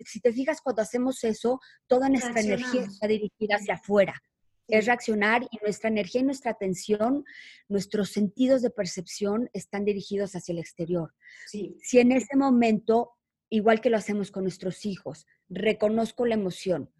si 0.00 0.20
te 0.20 0.32
fijas, 0.32 0.62
cuando 0.62 0.80
hacemos 0.80 1.22
eso, 1.22 1.60
toda 1.86 2.08
nuestra 2.08 2.40
energía 2.40 2.82
está 2.82 3.06
dirigida 3.06 3.56
hacia 3.56 3.74
afuera. 3.74 4.20
Es 4.66 4.86
reaccionar 4.86 5.42
y 5.42 5.58
nuestra 5.62 5.90
energía 5.90 6.22
y 6.22 6.24
nuestra 6.24 6.52
atención, 6.52 7.22
nuestros 7.68 8.08
sentidos 8.10 8.62
de 8.62 8.70
percepción 8.70 9.50
están 9.52 9.84
dirigidos 9.84 10.34
hacia 10.34 10.52
el 10.54 10.58
exterior. 10.58 11.14
Si 11.46 11.98
en 11.98 12.12
ese 12.12 12.34
momento, 12.34 13.10
igual 13.50 13.82
que 13.82 13.90
lo 13.90 13.98
hacemos 13.98 14.30
con 14.30 14.44
nuestros 14.44 14.86
hijos, 14.86 15.26
reconozco 15.50 16.24
la 16.24 16.36
emoción, 16.36 16.90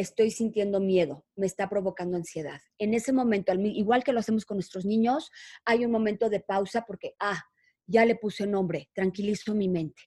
estoy 0.00 0.30
sintiendo 0.30 0.80
miedo, 0.80 1.24
me 1.36 1.46
está 1.46 1.68
provocando 1.68 2.16
ansiedad. 2.16 2.60
En 2.78 2.94
ese 2.94 3.12
momento, 3.12 3.52
igual 3.54 4.04
que 4.04 4.12
lo 4.12 4.20
hacemos 4.20 4.44
con 4.44 4.56
nuestros 4.56 4.84
niños, 4.84 5.30
hay 5.64 5.84
un 5.84 5.90
momento 5.90 6.28
de 6.28 6.40
pausa 6.40 6.84
porque, 6.86 7.14
ah, 7.20 7.42
ya 7.86 8.04
le 8.04 8.16
puse 8.16 8.46
nombre, 8.46 8.88
tranquilizo 8.94 9.54
mi 9.54 9.68
mente. 9.68 10.02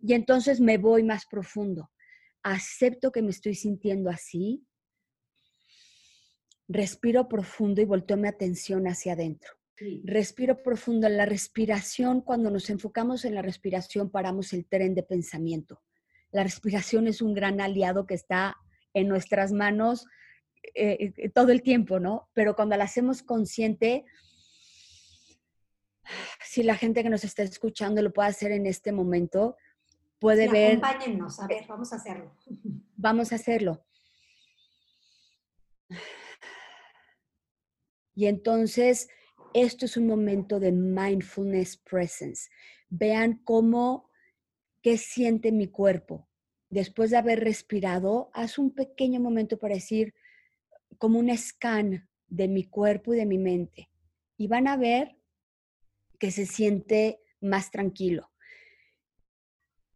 Y 0.00 0.14
entonces 0.14 0.60
me 0.60 0.78
voy 0.78 1.02
más 1.02 1.26
profundo. 1.26 1.90
Acepto 2.42 3.12
que 3.12 3.22
me 3.22 3.30
estoy 3.30 3.54
sintiendo 3.54 4.10
así. 4.10 4.64
Respiro 6.68 7.28
profundo 7.28 7.80
y 7.80 7.84
volteo 7.84 8.16
mi 8.16 8.28
atención 8.28 8.86
hacia 8.86 9.12
adentro. 9.12 9.52
Respiro 10.04 10.62
profundo. 10.62 11.06
En 11.06 11.16
la 11.16 11.26
respiración, 11.26 12.22
cuando 12.22 12.50
nos 12.50 12.70
enfocamos 12.70 13.24
en 13.24 13.34
la 13.34 13.42
respiración, 13.42 14.10
paramos 14.10 14.52
el 14.52 14.66
tren 14.66 14.94
de 14.94 15.02
pensamiento. 15.02 15.82
La 16.30 16.42
respiración 16.42 17.06
es 17.06 17.20
un 17.20 17.34
gran 17.34 17.60
aliado 17.60 18.06
que 18.06 18.14
está 18.14 18.56
en 18.96 19.08
nuestras 19.08 19.52
manos 19.52 20.06
eh, 20.74 21.12
eh, 21.16 21.28
todo 21.28 21.52
el 21.52 21.62
tiempo, 21.62 22.00
¿no? 22.00 22.30
Pero 22.32 22.56
cuando 22.56 22.76
la 22.78 22.84
hacemos 22.84 23.22
consciente, 23.22 24.06
si 26.42 26.62
la 26.62 26.76
gente 26.76 27.02
que 27.02 27.10
nos 27.10 27.22
está 27.22 27.42
escuchando 27.42 28.00
lo 28.00 28.12
puede 28.14 28.30
hacer 28.30 28.52
en 28.52 28.64
este 28.64 28.92
momento, 28.92 29.56
puede 30.18 30.48
ver... 30.48 30.78
Acompáñennos, 30.78 31.38
a 31.40 31.46
ver, 31.46 31.66
vamos 31.68 31.92
a 31.92 31.96
hacerlo. 31.96 32.34
Vamos 32.98 33.32
a 33.32 33.34
hacerlo. 33.34 33.84
Y 38.14 38.24
entonces, 38.24 39.08
esto 39.52 39.84
es 39.84 39.98
un 39.98 40.06
momento 40.06 40.58
de 40.58 40.72
mindfulness 40.72 41.76
presence. 41.76 42.48
Vean 42.88 43.42
cómo, 43.44 44.10
qué 44.80 44.96
siente 44.96 45.52
mi 45.52 45.68
cuerpo. 45.68 46.26
Después 46.68 47.10
de 47.10 47.16
haber 47.16 47.40
respirado, 47.40 48.30
haz 48.34 48.58
un 48.58 48.72
pequeño 48.72 49.20
momento 49.20 49.58
para 49.58 49.74
decir, 49.74 50.14
como 50.98 51.18
un 51.18 51.36
scan 51.36 52.08
de 52.28 52.48
mi 52.48 52.64
cuerpo 52.64 53.14
y 53.14 53.18
de 53.18 53.26
mi 53.26 53.38
mente. 53.38 53.90
Y 54.36 54.48
van 54.48 54.68
a 54.68 54.76
ver 54.76 55.16
que 56.18 56.30
se 56.30 56.46
siente 56.46 57.20
más 57.40 57.70
tranquilo. 57.70 58.30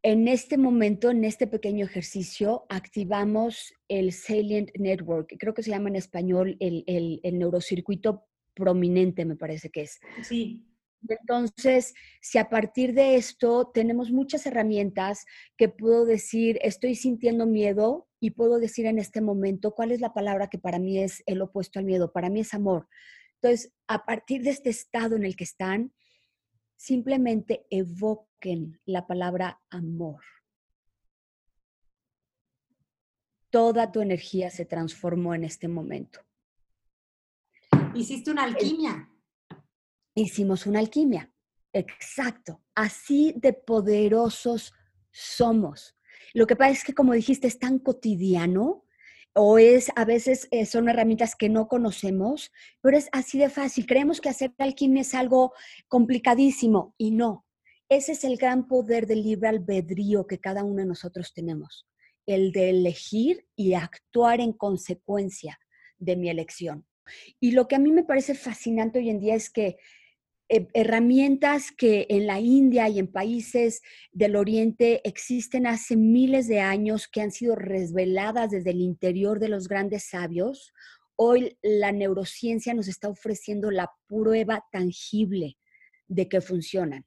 En 0.03 0.29
este 0.29 0.57
momento, 0.57 1.11
en 1.11 1.25
este 1.25 1.47
pequeño 1.47 1.85
ejercicio, 1.85 2.65
activamos 2.71 3.75
el 3.89 4.13
Salient 4.13 4.71
Network, 4.79 5.35
creo 5.39 5.53
que 5.53 5.63
se 5.63 5.71
llama 5.71 5.91
en 5.91 5.97
español 5.97 6.57
el, 6.59 6.85
el 6.87 7.39
neurocircuito 7.39 8.25
prominente, 8.55 9.25
me 9.25 9.37
parece 9.37 9.71
que 9.71 9.83
es. 9.83 10.01
Sí. 10.23 10.70
Entonces, 11.09 11.95
si 12.21 12.39
a 12.39 12.49
partir 12.49 12.95
de 12.95 13.17
esto 13.17 13.71
tenemos 13.73 14.11
muchas 14.11 14.47
herramientas 14.47 15.25
que 15.57 15.69
puedo 15.69 16.05
decir, 16.05 16.59
estoy 16.63 16.95
sintiendo 16.95 17.47
miedo 17.47 18.09
y 18.21 18.33
puedo 18.33 18.59
decir 18.59 18.87
en 18.87 18.99
este 18.99 19.21
momento 19.21 19.75
cuál 19.75 19.93
es 19.93 20.01
la 20.01 20.13
palabra 20.13 20.49
que 20.49 20.59
para 20.59 20.79
mí 20.79 20.99
es 20.99 21.23
el 21.27 21.41
opuesto 21.41 21.79
al 21.79 21.87
miedo, 21.87 22.13
para 22.13 22.29
mí 22.29 22.41
es 22.41 22.53
amor. 22.53 22.89
Entonces, 23.43 23.73
a 23.87 24.05
partir 24.05 24.43
de 24.43 24.51
este 24.51 24.69
estado 24.69 25.17
en 25.17 25.25
el 25.25 25.37
que 25.37 25.45
están, 25.45 25.95
simplemente 26.77 27.67
evoquen 27.71 28.81
la 28.85 29.07
palabra 29.07 29.61
amor. 29.71 30.21
Toda 33.49 33.91
tu 33.91 34.01
energía 34.01 34.51
se 34.51 34.67
transformó 34.67 35.35
en 35.35 35.45
este 35.45 35.67
momento. 35.67 36.21
Hiciste 37.95 38.31
una 38.31 38.45
alquimia 38.45 39.11
hicimos 40.23 40.67
una 40.67 40.79
alquimia. 40.79 41.33
Exacto. 41.73 42.63
Así 42.75 43.35
de 43.37 43.53
poderosos 43.53 44.73
somos. 45.11 45.97
Lo 46.33 46.47
que 46.47 46.57
pasa 46.57 46.73
es 46.73 46.85
que, 46.85 46.95
como 46.95 47.13
dijiste, 47.13 47.47
es 47.47 47.59
tan 47.59 47.79
cotidiano 47.79 48.85
o 49.33 49.59
es 49.59 49.91
a 49.95 50.05
veces 50.05 50.49
eh, 50.51 50.67
son 50.67 50.89
herramientas 50.89 51.37
que 51.37 51.49
no 51.49 51.69
conocemos, 51.69 52.51
pero 52.81 52.97
es 52.97 53.09
así 53.13 53.39
de 53.39 53.49
fácil. 53.49 53.87
Creemos 53.87 54.21
que 54.21 54.29
hacer 54.29 54.53
alquimia 54.59 55.03
es 55.03 55.15
algo 55.15 55.53
complicadísimo 55.89 56.95
y 56.99 57.13
no. 57.13 57.47
Ese 57.89 58.13
es 58.13 58.25
el 58.25 58.37
gran 58.37 58.69
poder 58.69 59.07
del 59.07 59.23
libre 59.23 59.49
albedrío 59.49 60.27
que 60.27 60.39
cada 60.39 60.63
uno 60.63 60.77
de 60.77 60.87
nosotros 60.87 61.33
tenemos, 61.35 61.89
el 62.27 62.53
de 62.53 62.71
elegir 62.71 63.47
y 63.57 63.75
actuar 63.75 64.41
en 64.41 64.53
consecuencia 64.53 65.59
de 65.99 66.17
mi 66.17 66.31
elección. 66.31 66.87
Y 67.41 67.53
lo 67.53 67.67
que 67.67 67.77
a 67.77 67.81
mí 67.81 67.91
me 67.91 68.05
parece 68.05 68.35
fascinante 68.35 69.01
hoy 69.01 69.11
en 69.11 69.19
día 69.19 69.35
es 69.35 69.51
que 69.51 69.77
eh, 70.53 70.67
herramientas 70.75 71.71
que 71.71 72.09
en 72.11 72.27
la 72.27 72.41
India 72.41 72.89
y 72.89 72.99
en 72.99 73.07
países 73.07 73.83
del 74.11 74.35
Oriente 74.35 75.01
existen 75.09 75.65
hace 75.65 75.97
miles 75.97 76.49
de 76.49 76.59
años, 76.59 77.07
que 77.07 77.21
han 77.21 77.31
sido 77.31 77.55
reveladas 77.55 78.51
desde 78.51 78.71
el 78.71 78.81
interior 78.81 79.39
de 79.39 79.49
los 79.49 79.69
grandes 79.69 80.09
sabios, 80.09 80.73
hoy 81.15 81.57
la 81.63 81.93
neurociencia 81.93 82.75
nos 82.75 82.89
está 82.89 83.09
ofreciendo 83.09 83.71
la 83.71 83.93
prueba 84.09 84.65
tangible 84.73 85.57
de 86.09 86.29
que 86.29 86.41
funcionan. 86.41 87.07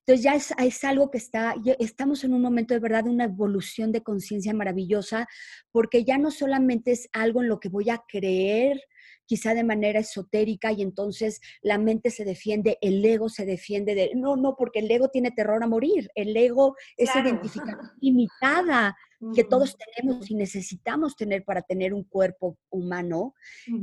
Entonces 0.00 0.22
ya 0.22 0.34
es, 0.66 0.84
algo 0.84 1.10
que 1.10 1.16
está, 1.16 1.54
estamos 1.78 2.22
en 2.24 2.34
un 2.34 2.42
momento 2.42 2.74
de 2.74 2.80
verdad 2.80 3.04
de 3.04 3.10
una 3.10 3.24
evolución 3.24 3.92
de 3.92 4.02
conciencia 4.02 4.52
maravillosa, 4.52 5.26
porque 5.72 6.04
ya 6.04 6.18
no 6.18 6.30
solamente 6.30 6.92
es 6.92 7.08
algo 7.14 7.40
en 7.40 7.48
lo 7.48 7.60
que 7.60 7.70
voy 7.70 7.88
a 7.88 8.02
creer 8.06 8.78
quizá 9.26 9.54
de 9.54 9.64
manera 9.64 10.00
esotérica 10.00 10.72
y 10.72 10.82
entonces 10.82 11.40
la 11.62 11.78
mente 11.78 12.10
se 12.10 12.24
defiende, 12.24 12.78
el 12.80 13.04
ego 13.04 13.28
se 13.28 13.46
defiende 13.46 13.94
de, 13.94 14.12
no, 14.14 14.36
no, 14.36 14.56
porque 14.56 14.80
el 14.80 14.90
ego 14.90 15.08
tiene 15.08 15.30
terror 15.30 15.62
a 15.62 15.66
morir, 15.66 16.10
el 16.14 16.36
ego 16.36 16.76
es 16.96 17.14
identificación 17.14 17.92
limitada 18.00 18.96
que 19.34 19.44
todos 19.44 19.76
tenemos 19.76 20.30
y 20.30 20.34
necesitamos 20.34 21.16
tener 21.16 21.44
para 21.44 21.62
tener 21.62 21.94
un 21.94 22.04
cuerpo 22.04 22.58
humano, 22.70 23.34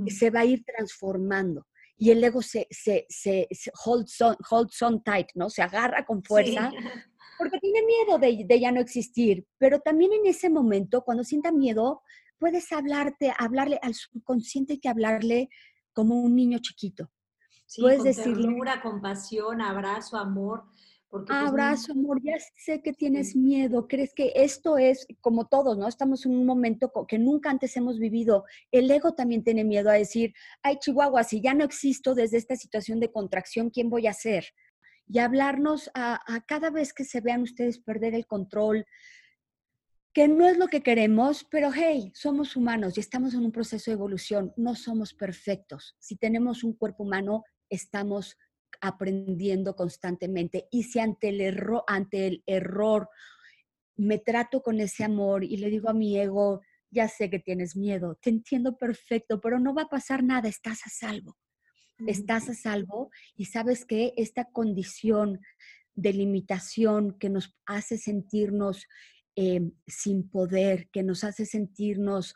se 0.08 0.30
va 0.30 0.42
a 0.42 0.46
ir 0.46 0.64
transformando 0.64 1.66
y 2.02 2.10
el 2.10 2.24
ego 2.24 2.42
se, 2.42 2.68
se, 2.72 3.06
se, 3.10 3.48
holds, 3.86 4.20
on, 4.22 4.36
holds, 4.50 4.82
on, 4.82 5.04
tight, 5.04 5.28
¿no? 5.36 5.52
Se 5.52 5.62
agarra 5.62 6.04
con 6.04 6.24
fuerza. 6.24 6.72
Porque 7.38 7.60
tiene 7.60 7.84
miedo 7.86 8.18
de, 8.18 8.44
de, 8.44 8.60
ya 8.60 8.72
no 8.72 8.82
existir, 8.82 9.46
pero 9.60 9.80
también 9.82 10.12
en 10.14 10.26
ese 10.26 10.50
momento, 10.50 11.04
cuando 11.04 11.24
sienta 11.24 11.52
miedo, 11.52 12.02
puedes 12.42 12.72
hablarte, 12.72 13.32
hablarle 13.38 13.78
al 13.84 13.94
subconsciente 13.94 14.80
que 14.80 14.90
hablarle 14.90 15.50
como 15.94 16.20
un 16.20 16.36
niño 16.36 16.58
chiquito. 16.58 17.12
Sí, 17.68 17.82
puedes 17.82 18.04
decirle 18.04 18.50
compasión, 18.82 19.62
abrazo, 19.62 20.18
amor. 20.18 20.64
Porque 21.08 21.34
pues, 21.34 21.50
abrazo, 21.50 21.92
amor, 21.92 22.20
ya 22.24 22.38
sé 22.56 22.82
que 22.82 22.94
tienes 22.94 23.36
miedo, 23.36 23.88
crees 23.88 24.14
que 24.16 24.32
esto 24.34 24.80
es 24.80 25.06
como 25.20 25.46
todos, 25.46 25.78
¿no? 25.78 25.88
Estamos 25.88 26.26
en 26.26 26.32
un 26.32 26.46
momento 26.46 26.92
que 27.08 27.20
nunca 27.20 27.52
antes 27.52 27.78
hemos 27.78 28.00
vivido. 28.00 28.46
El 28.72 28.90
ego 28.90 29.14
también 29.14 29.44
tiene 29.44 29.64
miedo 29.64 29.92
a 29.92 29.94
decir, 29.94 30.34
ay, 30.64 30.78
Chihuahua, 30.80 31.24
si 31.24 31.42
ya 31.42 31.54
no 31.54 31.64
existo 31.64 32.16
desde 32.16 32.38
esta 32.38 32.56
situación 32.56 33.00
de 33.00 33.12
contracción, 33.12 33.70
¿quién 33.70 33.90
voy 33.90 34.08
a 34.08 34.14
ser? 34.14 34.46
Y 35.08 35.20
hablarnos 35.20 35.92
a, 35.94 36.20
a 36.26 36.42
cada 36.42 36.72
vez 36.72 36.92
que 36.92 37.04
se 37.04 37.22
vean 37.22 37.44
ustedes 37.44 37.78
perder 37.78 38.16
el 38.16 38.26
control, 38.26 38.86
que 40.14 40.28
no 40.28 40.48
es 40.48 40.58
lo 40.58 40.68
que 40.68 40.84
queremos, 40.84 41.46
pero 41.50 41.72
hey, 41.74 42.12
somos 42.14 42.56
humanos 42.56 42.98
y 42.98 43.00
estamos 43.00 43.34
en 43.34 43.46
un 43.46 43.52
proceso 43.52 43.92
de 43.92 43.96
evolución, 43.96 44.54
no 44.58 44.76
somos 44.76 45.14
perfectos. 45.14 45.96
Si 46.00 46.18
tenemos 46.18 46.64
un 46.64 46.74
cuerpo 46.74 47.04
humano, 47.04 47.44
estamos 47.70 48.38
aprendiendo 48.82 49.76
constantemente 49.76 50.68
y 50.72 50.84
si 50.84 51.00
ante 51.00 51.30
el, 51.30 51.40
error, 51.40 51.84
ante 51.88 52.28
el 52.28 52.44
error 52.46 53.10
me 53.96 54.18
trato 54.18 54.62
con 54.62 54.80
ese 54.80 55.04
amor 55.04 55.44
y 55.44 55.58
le 55.58 55.70
digo 55.70 55.90
a 55.90 55.94
mi 55.94 56.18
ego, 56.20 56.62
ya 56.90 57.08
sé 57.08 57.30
que 57.30 57.40
tienes 57.40 57.78
miedo, 57.78 58.18
te 58.22 58.30
entiendo 58.30 58.78
perfecto, 58.78 59.40
pero 59.40 59.60
no 59.60 59.74
va 59.74 59.84
a 59.84 59.90
pasar 59.90 60.24
nada, 60.24 60.50
estás 60.50 60.82
a 60.86 60.90
salvo. 60.90 61.38
Estás 62.08 62.50
a 62.50 62.56
salvo 62.56 63.12
y 63.36 63.46
sabes 63.46 63.86
que 63.86 64.14
esta 64.18 64.46
condición 64.46 65.40
de 65.94 66.14
limitación 66.14 67.16
que 67.20 67.30
nos 67.30 67.56
hace 67.68 68.00
sentirnos 68.00 68.88
Em, 69.36 69.72
sin 69.88 70.30
poder, 70.30 70.90
que 70.90 71.04
nos 71.04 71.24
hace 71.24 71.46
sentirnos 71.46 72.36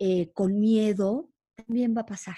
eh, 0.00 0.32
con 0.32 0.58
miedo, 0.58 1.30
también 1.54 1.94
va 1.96 2.00
a 2.00 2.06
pasar, 2.06 2.36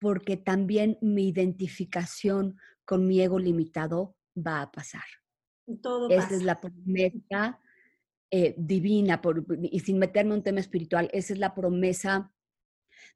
porque 0.00 0.38
también 0.38 0.96
mi 1.02 1.28
identificación 1.28 2.56
con 2.86 3.06
mi 3.06 3.20
ego 3.20 3.38
limitado 3.38 4.16
va 4.34 4.62
a 4.62 4.72
pasar. 4.72 5.04
Todo 5.82 6.08
Esa 6.08 6.34
es 6.36 6.42
la 6.42 6.58
promesa 6.58 7.60
eh, 8.30 8.54
divina, 8.56 9.20
y 9.62 9.80
sin 9.80 9.98
meterme 9.98 10.30
en 10.30 10.38
un 10.38 10.42
tema 10.42 10.60
espiritual, 10.60 11.10
esa 11.12 11.34
es 11.34 11.38
la 11.38 11.54
promesa 11.54 12.32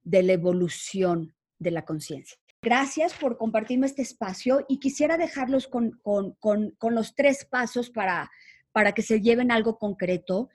de 0.03 0.23
la 0.25 0.35
evolución 0.35 1.35
de 1.59 1.71
la 1.71 1.87
conciencia. 1.87 2.37
Gracias 2.61 3.15
por 3.15 3.39
compartirme 3.39 3.87
este 3.87 4.03
espacio 4.03 4.67
y 4.69 4.79
quisiera 4.79 5.17
dejarlos 5.17 5.69
con, 5.69 5.93
con, 6.03 6.33
con 6.33 6.95
los 6.95 7.15
tres 7.15 7.47
pasos 7.47 7.89
para 7.89 8.31
para 8.73 8.93
que 8.93 9.03
se 9.03 9.21
lleven 9.21 9.51
algo 9.51 9.79
concreto 9.79 10.49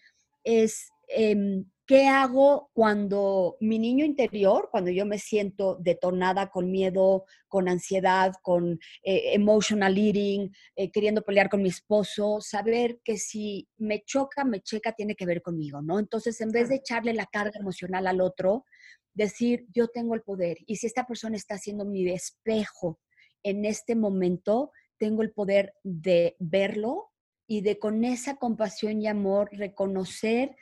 es 0.43 0.89
em, 1.07 1.65
qué 1.87 2.07
hago 2.07 2.69
cuando 2.73 3.55
mi 3.61 3.79
niño 3.79 4.03
interior, 4.03 4.67
cuando 4.71 4.91
yo 4.91 5.05
me 5.05 5.19
siento 5.19 5.77
detonada 5.79 6.49
con 6.49 6.69
miedo, 6.69 7.23
con 7.47 7.69
ansiedad, 7.69 8.33
con 8.41 8.79
eh, 9.03 9.33
emotional 9.33 9.97
eating, 9.97 10.51
eh, 10.75 10.91
queriendo 10.91 11.21
pelear 11.21 11.49
con 11.49 11.61
mi 11.61 11.69
esposo, 11.69 12.41
saber 12.41 12.99
que 13.05 13.17
si 13.17 13.69
me 13.77 14.03
choca, 14.03 14.43
me 14.43 14.59
checa, 14.59 14.91
tiene 14.91 15.15
que 15.15 15.25
ver 15.25 15.41
conmigo, 15.41 15.81
¿no? 15.81 15.97
Entonces, 15.97 16.41
en 16.41 16.51
vez 16.51 16.67
de 16.67 16.75
echarle 16.75 17.13
la 17.13 17.25
carga 17.25 17.57
emocional 17.57 18.05
al 18.05 18.19
otro, 18.19 18.65
decir, 19.13 19.65
yo 19.73 19.87
tengo 19.87 20.13
el 20.13 20.21
poder. 20.21 20.57
Y 20.67 20.75
si 20.75 20.87
esta 20.87 21.07
persona 21.07 21.37
está 21.37 21.57
siendo 21.57 21.85
mi 21.85 22.09
espejo 22.09 22.99
en 23.43 23.63
este 23.63 23.95
momento, 23.95 24.71
tengo 24.97 25.23
el 25.23 25.31
poder 25.31 25.73
de 25.83 26.35
verlo, 26.39 27.11
y 27.47 27.61
de 27.61 27.79
con 27.79 28.03
esa 28.03 28.35
compasión 28.35 29.01
y 29.01 29.07
amor 29.07 29.49
reconocer 29.53 30.55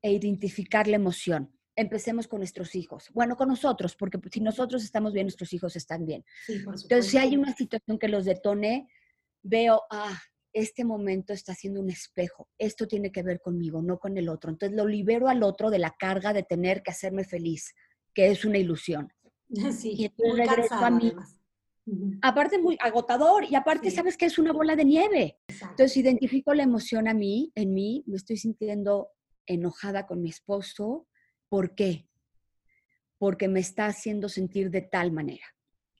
e 0.00 0.12
identificar 0.12 0.86
la 0.86 0.96
emoción. 0.96 1.52
Empecemos 1.74 2.26
con 2.26 2.40
nuestros 2.40 2.74
hijos. 2.74 3.08
Bueno, 3.12 3.36
con 3.36 3.48
nosotros, 3.48 3.94
porque 3.96 4.18
si 4.32 4.40
nosotros 4.40 4.82
estamos 4.82 5.12
bien, 5.12 5.26
nuestros 5.26 5.52
hijos 5.52 5.76
están 5.76 6.06
bien. 6.06 6.24
Entonces, 6.48 7.06
si 7.06 7.18
hay 7.18 7.36
una 7.36 7.54
situación 7.54 7.98
que 7.98 8.08
los 8.08 8.24
detone, 8.24 8.88
veo, 9.42 9.82
ah, 9.90 10.18
este 10.52 10.84
momento 10.84 11.32
está 11.32 11.54
siendo 11.54 11.80
un 11.80 11.90
espejo. 11.90 12.48
Esto 12.58 12.86
tiene 12.86 13.12
que 13.12 13.22
ver 13.22 13.40
conmigo, 13.40 13.82
no 13.82 13.98
con 13.98 14.16
el 14.18 14.28
otro. 14.28 14.50
Entonces 14.50 14.76
lo 14.76 14.86
libero 14.86 15.28
al 15.28 15.42
otro 15.42 15.70
de 15.70 15.78
la 15.78 15.94
carga 15.98 16.32
de 16.32 16.42
tener 16.42 16.82
que 16.82 16.90
hacerme 16.90 17.24
feliz, 17.24 17.74
que 18.14 18.30
es 18.30 18.44
una 18.44 18.58
ilusión. 18.58 19.12
Sí, 19.72 19.94
y 19.96 20.04
entonces 20.04 20.46
regreso 20.46 20.74
a 20.74 20.90
mí. 20.90 21.12
Aparte 22.22 22.58
muy 22.58 22.76
agotador 22.80 23.44
y 23.44 23.54
aparte 23.54 23.90
sabes 23.90 24.16
que 24.16 24.26
es 24.26 24.38
una 24.38 24.52
bola 24.52 24.76
de 24.76 24.84
nieve. 24.84 25.38
Entonces 25.48 25.96
identifico 25.96 26.54
la 26.54 26.62
emoción 26.62 27.08
a 27.08 27.14
mí, 27.14 27.52
en 27.54 27.74
mí, 27.74 28.04
me 28.06 28.16
estoy 28.16 28.36
sintiendo 28.36 29.10
enojada 29.46 30.06
con 30.06 30.22
mi 30.22 30.30
esposo. 30.30 31.06
¿Por 31.48 31.74
qué? 31.74 32.08
Porque 33.18 33.48
me 33.48 33.60
está 33.60 33.86
haciendo 33.86 34.28
sentir 34.28 34.70
de 34.70 34.82
tal 34.82 35.12
manera. 35.12 35.44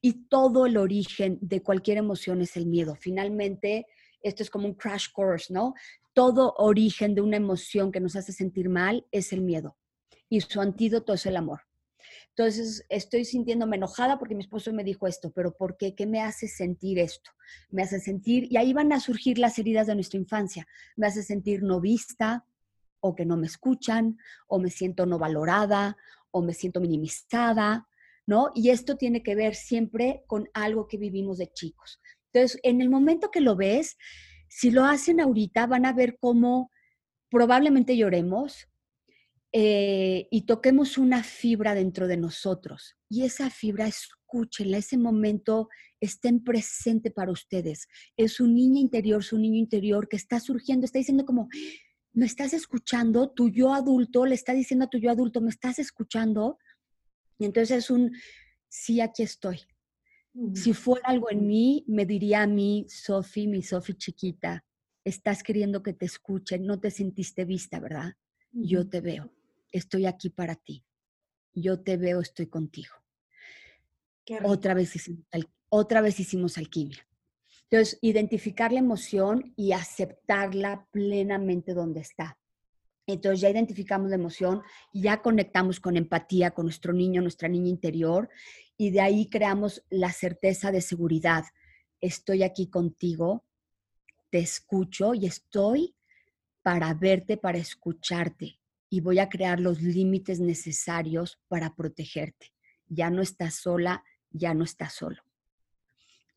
Y 0.00 0.28
todo 0.28 0.66
el 0.66 0.76
origen 0.76 1.38
de 1.40 1.62
cualquier 1.62 1.98
emoción 1.98 2.40
es 2.42 2.56
el 2.56 2.66
miedo. 2.66 2.94
Finalmente, 2.94 3.86
esto 4.22 4.42
es 4.42 4.50
como 4.50 4.66
un 4.66 4.74
crash 4.74 5.06
course, 5.12 5.52
¿no? 5.52 5.74
Todo 6.12 6.54
origen 6.58 7.14
de 7.14 7.20
una 7.20 7.36
emoción 7.36 7.90
que 7.90 8.00
nos 8.00 8.16
hace 8.16 8.32
sentir 8.32 8.68
mal 8.68 9.06
es 9.10 9.32
el 9.32 9.40
miedo. 9.40 9.76
Y 10.28 10.40
su 10.40 10.60
antídoto 10.60 11.14
es 11.14 11.26
el 11.26 11.36
amor. 11.36 11.67
Entonces, 12.30 12.84
estoy 12.88 13.24
sintiéndome 13.24 13.76
enojada 13.76 14.18
porque 14.18 14.34
mi 14.34 14.42
esposo 14.42 14.72
me 14.72 14.84
dijo 14.84 15.06
esto, 15.06 15.30
pero 15.30 15.56
¿por 15.56 15.76
qué? 15.76 15.94
¿Qué 15.94 16.06
me 16.06 16.20
hace 16.20 16.48
sentir 16.48 16.98
esto? 16.98 17.30
Me 17.70 17.82
hace 17.82 18.00
sentir, 18.00 18.46
y 18.50 18.56
ahí 18.56 18.72
van 18.72 18.92
a 18.92 19.00
surgir 19.00 19.38
las 19.38 19.58
heridas 19.58 19.86
de 19.86 19.94
nuestra 19.94 20.18
infancia. 20.18 20.66
Me 20.96 21.06
hace 21.06 21.22
sentir 21.22 21.62
no 21.62 21.80
vista, 21.80 22.44
o 23.00 23.14
que 23.14 23.24
no 23.24 23.36
me 23.36 23.46
escuchan, 23.46 24.18
o 24.46 24.58
me 24.58 24.70
siento 24.70 25.06
no 25.06 25.18
valorada, 25.18 25.96
o 26.30 26.42
me 26.42 26.54
siento 26.54 26.80
minimizada, 26.80 27.88
¿no? 28.26 28.50
Y 28.54 28.70
esto 28.70 28.96
tiene 28.96 29.22
que 29.22 29.34
ver 29.34 29.54
siempre 29.54 30.22
con 30.26 30.48
algo 30.52 30.86
que 30.86 30.98
vivimos 30.98 31.38
de 31.38 31.48
chicos. 31.52 32.00
Entonces, 32.32 32.60
en 32.62 32.80
el 32.80 32.90
momento 32.90 33.30
que 33.30 33.40
lo 33.40 33.56
ves, 33.56 33.96
si 34.48 34.70
lo 34.70 34.84
hacen 34.84 35.20
ahorita, 35.20 35.66
van 35.66 35.86
a 35.86 35.92
ver 35.92 36.18
cómo 36.20 36.70
probablemente 37.30 37.96
lloremos 37.96 38.67
eh, 39.52 40.28
y 40.30 40.42
toquemos 40.42 40.98
una 40.98 41.22
fibra 41.22 41.74
dentro 41.74 42.06
de 42.06 42.16
nosotros. 42.16 42.96
Y 43.08 43.24
esa 43.24 43.50
fibra, 43.50 43.86
escúchenla, 43.86 44.78
ese 44.78 44.98
momento 44.98 45.68
estén 46.00 46.44
presente 46.44 47.10
para 47.10 47.32
ustedes. 47.32 47.88
Es 48.16 48.40
un 48.40 48.54
niño 48.54 48.80
interior, 48.80 49.24
su 49.24 49.38
niño 49.38 49.56
interior 49.56 50.08
que 50.08 50.16
está 50.16 50.38
surgiendo, 50.40 50.84
está 50.84 50.98
diciendo 50.98 51.24
como, 51.24 51.48
¿me 52.12 52.26
estás 52.26 52.52
escuchando? 52.52 53.30
Tu 53.30 53.48
yo 53.48 53.72
adulto 53.72 54.26
le 54.26 54.34
está 54.34 54.52
diciendo 54.52 54.84
a 54.84 54.90
tu 54.90 54.98
yo 54.98 55.10
adulto, 55.10 55.40
¿me 55.40 55.50
estás 55.50 55.78
escuchando? 55.78 56.58
Y 57.38 57.46
entonces 57.46 57.78
es 57.78 57.90
un, 57.90 58.12
sí, 58.68 59.00
aquí 59.00 59.22
estoy. 59.22 59.60
Si 60.54 60.72
fuera 60.72 61.08
algo 61.08 61.30
en 61.30 61.46
mí, 61.46 61.84
me 61.88 62.06
diría 62.06 62.42
a 62.42 62.46
mí, 62.46 62.86
Sofi, 62.88 63.48
mi 63.48 63.62
Sofi 63.62 63.94
chiquita, 63.94 64.64
estás 65.04 65.42
queriendo 65.42 65.82
que 65.82 65.94
te 65.94 66.04
escuchen, 66.04 66.64
no 66.64 66.78
te 66.78 66.92
sentiste 66.92 67.44
vista, 67.44 67.80
¿verdad? 67.80 68.14
Yo 68.52 68.88
te 68.88 69.00
veo, 69.00 69.32
estoy 69.72 70.06
aquí 70.06 70.30
para 70.30 70.54
ti. 70.54 70.84
Yo 71.52 71.80
te 71.80 71.96
veo, 71.96 72.20
estoy 72.20 72.46
contigo. 72.46 72.94
Otra 74.44 74.74
vez, 74.74 74.94
hicimos, 74.94 75.24
otra 75.68 76.00
vez 76.00 76.20
hicimos 76.20 76.58
alquimia. 76.58 77.06
Entonces, 77.70 77.98
identificar 78.02 78.72
la 78.72 78.78
emoción 78.78 79.52
y 79.56 79.72
aceptarla 79.72 80.86
plenamente 80.90 81.74
donde 81.74 82.00
está. 82.00 82.38
Entonces 83.06 83.40
ya 83.40 83.48
identificamos 83.48 84.10
la 84.10 84.16
emoción, 84.16 84.62
ya 84.92 85.22
conectamos 85.22 85.80
con 85.80 85.96
empatía 85.96 86.50
con 86.50 86.66
nuestro 86.66 86.92
niño, 86.92 87.22
nuestra 87.22 87.48
niña 87.48 87.70
interior, 87.70 88.28
y 88.76 88.90
de 88.90 89.00
ahí 89.00 89.30
creamos 89.30 89.82
la 89.88 90.12
certeza 90.12 90.70
de 90.70 90.82
seguridad. 90.82 91.44
Estoy 92.02 92.42
aquí 92.42 92.68
contigo, 92.68 93.46
te 94.30 94.38
escucho 94.40 95.14
y 95.14 95.24
estoy 95.24 95.96
para 96.62 96.92
verte, 96.92 97.38
para 97.38 97.56
escucharte, 97.56 98.60
y 98.90 99.00
voy 99.00 99.18
a 99.18 99.28
crear 99.28 99.60
los 99.60 99.80
límites 99.82 100.40
necesarios 100.40 101.38
para 101.48 101.74
protegerte. 101.74 102.52
Ya 102.86 103.10
no 103.10 103.22
estás 103.22 103.54
sola, 103.54 104.04
ya 104.30 104.54
no 104.54 104.64
estás 104.64 104.94
solo. 104.94 105.22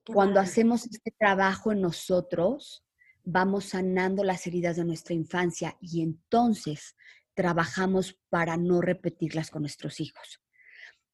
Cuando 0.06 0.40
hacemos 0.40 0.86
este 0.86 1.12
trabajo 1.18 1.72
en 1.72 1.82
nosotros, 1.82 2.84
vamos 3.24 3.66
sanando 3.66 4.24
las 4.24 4.48
heridas 4.48 4.76
de 4.76 4.86
nuestra 4.86 5.14
infancia 5.14 5.78
y 5.80 6.02
entonces 6.02 6.96
trabajamos 7.34 8.20
para 8.30 8.58
no 8.58 8.82
repetirlas 8.82 9.52
con 9.52 9.62
nuestros 9.62 10.00
hijos. 10.00 10.42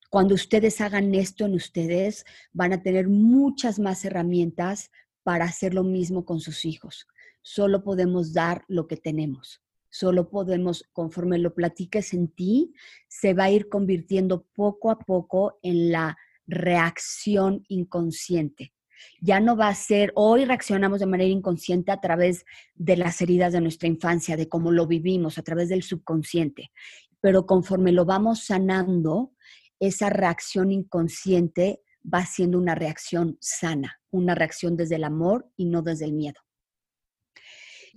Cuando 0.10 0.36
ustedes 0.36 0.80
hagan 0.80 1.14
esto 1.14 1.46
en 1.46 1.54
ustedes, 1.54 2.26
van 2.54 2.74
a 2.74 2.82
tener 2.82 3.10
muchas 3.10 3.78
más 3.78 4.06
herramientas 4.06 4.90
para 5.24 5.46
hacer 5.46 5.74
lo 5.74 5.84
mismo 5.84 6.24
con 6.26 6.40
sus 6.40 6.64
hijos. 6.64 7.08
Solo 7.42 7.84
podemos 7.84 8.34
dar 8.34 8.64
lo 8.70 8.88
que 8.88 8.96
tenemos. 8.96 9.62
Solo 9.98 10.30
podemos, 10.30 10.84
conforme 10.94 11.40
lo 11.40 11.56
platiques 11.56 12.14
en 12.14 12.28
ti, 12.28 12.72
se 13.08 13.34
va 13.34 13.46
a 13.46 13.50
ir 13.50 13.68
convirtiendo 13.68 14.46
poco 14.54 14.92
a 14.92 15.00
poco 15.00 15.58
en 15.64 15.92
la 15.92 16.16
reacción 16.46 17.64
inconsciente. 17.68 18.76
Ya 19.22 19.40
no 19.40 19.58
va 19.58 19.70
a 19.70 19.74
ser, 19.74 20.12
hoy 20.14 20.46
reaccionamos 20.46 21.00
de 21.00 21.08
manera 21.08 21.32
inconsciente 21.32 21.92
a 21.92 22.00
través 22.00 22.46
de 22.76 22.96
las 22.96 23.20
heridas 23.22 23.54
de 23.54 23.62
nuestra 23.62 23.88
infancia, 23.88 24.38
de 24.38 24.48
cómo 24.48 24.72
lo 24.72 24.86
vivimos, 24.86 25.40
a 25.40 25.42
través 25.42 25.68
del 25.68 25.82
subconsciente. 25.82 26.72
Pero 27.20 27.48
conforme 27.48 27.92
lo 27.92 28.06
vamos 28.06 28.46
sanando, 28.46 29.34
esa 29.80 30.12
reacción 30.12 30.72
inconsciente 30.72 31.82
va 32.06 32.24
siendo 32.28 32.60
una 32.60 32.76
reacción 32.76 33.36
sana, 33.42 34.00
una 34.12 34.36
reacción 34.36 34.78
desde 34.78 34.98
el 34.98 35.06
amor 35.06 35.50
y 35.58 35.66
no 35.66 35.82
desde 35.82 36.06
el 36.06 36.14
miedo. 36.14 36.40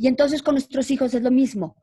Y 0.00 0.06
entonces 0.06 0.42
con 0.42 0.54
nuestros 0.54 0.90
hijos 0.90 1.12
es 1.12 1.20
lo 1.20 1.30
mismo. 1.30 1.76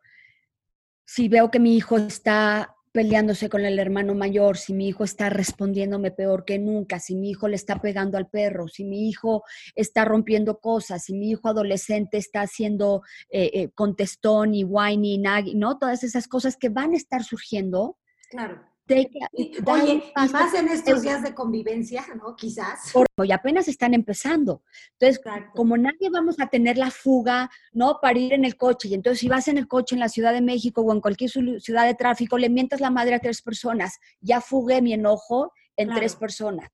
Si 1.08 1.30
veo 1.30 1.50
que 1.50 1.60
mi 1.60 1.78
hijo 1.78 1.98
está 1.98 2.76
peleándose 2.92 3.48
con 3.48 3.64
el 3.64 3.80
hermano 3.80 4.14
mayor, 4.14 4.58
si 4.58 4.74
mi 4.74 4.90
hijo 4.90 5.06
está 5.06 5.30
respondiéndome 5.30 6.12
peor 6.12 6.44
que 6.44 6.60
nunca, 6.60 7.00
si 7.00 7.16
mi 7.16 7.30
hijo 7.30 7.48
le 7.48 7.56
está 7.56 7.80
pegando 7.80 8.18
al 8.18 8.28
perro, 8.28 8.68
si 8.68 8.84
mi 8.84 9.08
hijo 9.08 9.44
está 9.74 10.04
rompiendo 10.04 10.60
cosas, 10.60 11.06
si 11.06 11.14
mi 11.14 11.30
hijo 11.30 11.48
adolescente 11.48 12.18
está 12.18 12.42
haciendo 12.42 13.04
eh, 13.30 13.52
eh, 13.54 13.70
contestón 13.74 14.54
y 14.54 14.66
whiny, 14.66 15.18
¿no? 15.56 15.78
Todas 15.78 16.04
esas 16.04 16.28
cosas 16.28 16.58
que 16.58 16.68
van 16.68 16.92
a 16.92 16.98
estar 16.98 17.24
surgiendo. 17.24 17.98
Claro 18.30 18.77
y, 19.34 19.58
oye, 19.66 20.04
y 20.16 20.30
más 20.32 20.54
en 20.54 20.68
estos 20.70 21.02
días 21.02 21.24
de 21.24 21.34
convivencia, 21.34 22.06
¿no? 22.16 22.36
Quizás. 22.36 22.94
y 23.24 23.32
apenas 23.32 23.68
están 23.68 23.94
empezando. 23.94 24.64
Entonces, 25.00 25.22
como 25.54 25.78
nadie 25.78 26.10
vamos 26.10 26.40
a 26.40 26.48
tener 26.48 26.78
la 26.78 26.92
fuga, 26.92 27.50
¿no? 27.74 28.00
Para 28.02 28.18
ir 28.18 28.34
en 28.34 28.46
el 28.46 28.56
coche. 28.56 28.88
Y 28.90 28.94
entonces, 28.94 29.20
si 29.20 29.28
vas 29.28 29.48
en 29.48 29.58
el 29.58 29.68
coche 29.68 29.96
en 29.96 30.00
la 30.00 30.10
Ciudad 30.10 30.34
de 30.34 30.42
México 30.42 30.82
o 30.82 30.94
en 30.94 31.02
cualquier 31.02 31.30
ciudad 31.30 31.86
de 31.86 31.96
tráfico, 31.96 32.38
le 32.38 32.50
mientas 32.50 32.82
la 32.82 32.90
madre 32.90 33.16
a 33.16 33.20
tres 33.20 33.42
personas. 33.42 34.00
Ya 34.22 34.42
fugué 34.42 34.82
mi 34.82 34.94
enojo 34.94 35.52
en 35.76 35.94
tres 35.94 36.16
personas. 36.16 36.70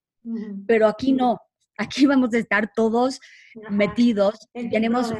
Pero 0.67 0.87
aquí 0.87 1.11
no. 1.11 1.39
Aquí 1.77 2.05
vamos 2.05 2.33
a 2.33 2.37
estar 2.37 2.71
todos 2.73 3.19
metidos. 3.69 4.47
Tenemos 4.53 5.13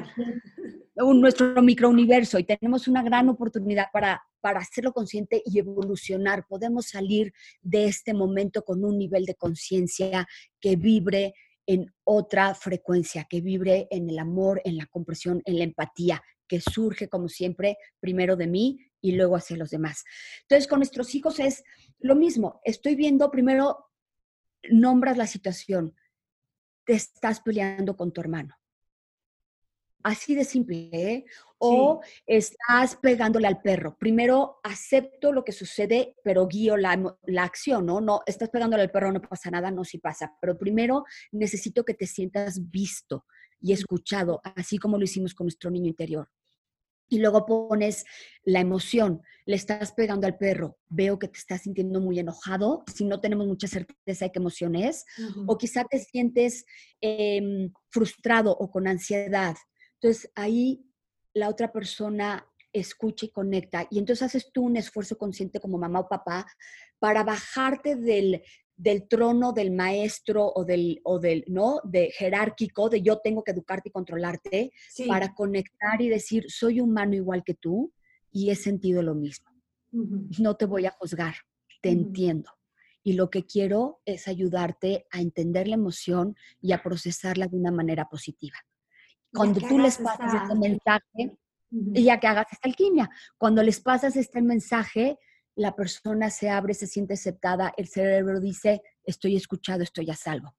un, 0.95 1.21
nuestro 1.21 1.61
microuniverso 1.61 2.39
y 2.39 2.43
tenemos 2.43 2.87
una 2.87 3.03
gran 3.03 3.29
oportunidad 3.29 3.87
para 3.91 4.21
para 4.43 4.59
hacerlo 4.59 4.91
consciente 4.91 5.41
y 5.45 5.57
evolucionar. 5.57 6.45
Podemos 6.49 6.87
salir 6.89 7.33
de 7.61 7.85
este 7.85 8.13
momento 8.13 8.65
con 8.65 8.83
un 8.83 8.97
nivel 8.97 9.23
de 9.23 9.35
conciencia 9.35 10.27
que 10.59 10.75
vibre 10.75 11.33
en 11.65 11.93
otra 12.03 12.53
frecuencia, 12.53 13.23
que 13.23 13.39
vibre 13.39 13.87
en 13.89 14.09
el 14.09 14.19
amor, 14.19 14.61
en 14.65 14.75
la 14.75 14.85
comprensión, 14.87 15.41
en 15.45 15.59
la 15.59 15.63
empatía, 15.63 16.21
que 16.45 16.59
surge 16.59 17.07
como 17.07 17.29
siempre 17.29 17.77
primero 18.01 18.35
de 18.35 18.47
mí 18.47 18.79
y 18.99 19.13
luego 19.13 19.37
hacia 19.37 19.55
los 19.55 19.69
demás. 19.69 20.03
Entonces, 20.41 20.67
con 20.67 20.79
nuestros 20.79 21.15
hijos 21.15 21.39
es 21.39 21.63
lo 21.99 22.17
mismo. 22.17 22.59
Estoy 22.65 22.95
viendo 22.95 23.31
primero, 23.31 23.91
nombras 24.69 25.15
la 25.15 25.25
situación. 25.25 25.95
Te 26.85 26.95
estás 26.95 27.39
peleando 27.39 27.95
con 27.95 28.11
tu 28.11 28.19
hermano. 28.19 28.57
Así 30.03 30.35
de 30.35 30.43
simple, 30.43 30.89
¿eh? 30.91 31.25
O 31.59 32.01
estás 32.27 32.97
pegándole 32.97 33.47
al 33.47 33.61
perro. 33.61 33.97
Primero 33.97 34.59
acepto 34.63 35.31
lo 35.31 35.45
que 35.45 35.53
sucede, 35.53 36.15
pero 36.23 36.45
guío 36.45 36.75
la, 36.75 37.17
la, 37.25 37.43
acción, 37.43 37.85
¿no? 37.85 38.01
No, 38.01 38.21
estás 38.25 38.49
pegándole 38.49 38.83
al 38.83 38.91
perro, 38.91 39.13
no 39.13 39.21
pasa 39.21 39.49
nada, 39.49 39.71
no, 39.71 39.85
sí 39.85 39.97
pasa. 39.97 40.33
Pero 40.41 40.57
primero 40.57 41.05
necesito 41.31 41.85
que 41.85 41.93
te 41.93 42.05
sientas 42.05 42.69
visto 42.69 43.25
y 43.63 43.71
escuchado, 43.71 44.41
así 44.43 44.77
como 44.77 44.97
lo 44.97 45.05
hicimos 45.05 45.33
con 45.33 45.45
nuestro 45.45 45.71
niño 45.71 45.87
interior. 45.87 46.29
Y 47.09 47.19
luego 47.19 47.45
pones 47.45 48.05
la 48.43 48.59
emoción, 48.59 49.21
le 49.45 49.55
estás 49.55 49.93
pegando 49.93 50.27
al 50.27 50.37
perro, 50.37 50.77
veo 50.89 51.17
que 51.17 51.27
te 51.27 51.37
estás 51.37 51.61
sintiendo 51.61 52.01
muy 52.01 52.19
enojado, 52.19 52.83
si 52.93 53.05
no 53.05 53.21
tenemos 53.21 53.47
mucha 53.47 53.67
certeza 53.67 54.25
de 54.25 54.31
qué 54.31 54.39
emoción 54.39 54.75
es, 54.75 55.05
o 55.47 55.57
quizá 55.57 55.85
te 55.85 55.99
sientes 55.99 56.65
em, 57.01 57.71
frustrado 57.89 58.51
o 58.51 58.69
con 58.69 58.87
ansiedad, 58.87 59.55
entonces 60.03 60.29
ahí 60.35 60.85
la 61.33 61.47
otra 61.47 61.71
persona 61.71 62.45
escucha 62.73 63.25
y 63.25 63.29
conecta. 63.29 63.87
Y 63.89 63.99
entonces 63.99 64.23
haces 64.23 64.51
tú 64.51 64.63
un 64.63 64.75
esfuerzo 64.75 65.17
consciente 65.17 65.61
como 65.61 65.77
mamá 65.77 66.01
o 66.01 66.09
papá 66.09 66.45
para 66.99 67.23
bajarte 67.23 67.95
del, 67.95 68.41
del 68.75 69.07
trono 69.07 69.53
del 69.53 69.71
maestro 69.71 70.51
o 70.53 70.65
del, 70.65 70.99
o 71.05 71.19
del, 71.19 71.45
¿no? 71.47 71.79
De 71.85 72.11
jerárquico, 72.11 72.89
de 72.89 73.01
yo 73.01 73.19
tengo 73.19 73.45
que 73.45 73.51
educarte 73.51 73.89
y 73.89 73.91
controlarte, 73.93 74.71
para 75.07 75.33
conectar 75.33 76.01
y 76.01 76.09
decir, 76.09 76.47
soy 76.49 76.81
humano 76.81 77.15
igual 77.15 77.43
que 77.45 77.53
tú 77.53 77.93
y 78.29 78.49
he 78.49 78.55
sentido 78.55 79.01
lo 79.01 79.15
mismo. 79.15 79.51
No 80.37 80.57
te 80.57 80.65
voy 80.65 80.85
a 80.85 80.91
juzgar, 80.91 81.35
te 81.81 81.91
entiendo. 81.91 82.51
Y 83.03 83.13
lo 83.13 83.29
que 83.29 83.45
quiero 83.45 84.01
es 84.03 84.27
ayudarte 84.27 85.05
a 85.11 85.21
entender 85.21 85.69
la 85.69 85.75
emoción 85.75 86.35
y 86.59 86.73
a 86.73 86.83
procesarla 86.83 87.47
de 87.47 87.55
una 87.55 87.71
manera 87.71 88.09
positiva. 88.09 88.57
Cuando 89.33 89.59
tú 89.61 89.79
les 89.79 89.97
pasas 89.97 90.33
este 90.43 90.55
mensaje, 90.55 91.37
y 91.71 92.03
ya 92.03 92.19
que 92.19 92.27
hagas 92.27 92.47
esta 92.51 92.67
alquimia, 92.67 93.09
cuando 93.37 93.63
les 93.63 93.79
pasas 93.79 94.15
este 94.15 94.41
mensaje, 94.41 95.17
la 95.55 95.75
persona 95.75 96.29
se 96.29 96.49
abre, 96.49 96.73
se 96.73 96.87
siente 96.87 97.15
aceptada, 97.15 97.73
el 97.77 97.87
cerebro 97.87 98.39
dice, 98.39 98.81
estoy 99.03 99.35
escuchado, 99.35 99.81
estoy 99.81 100.09
a 100.11 100.15
salvo. 100.15 100.55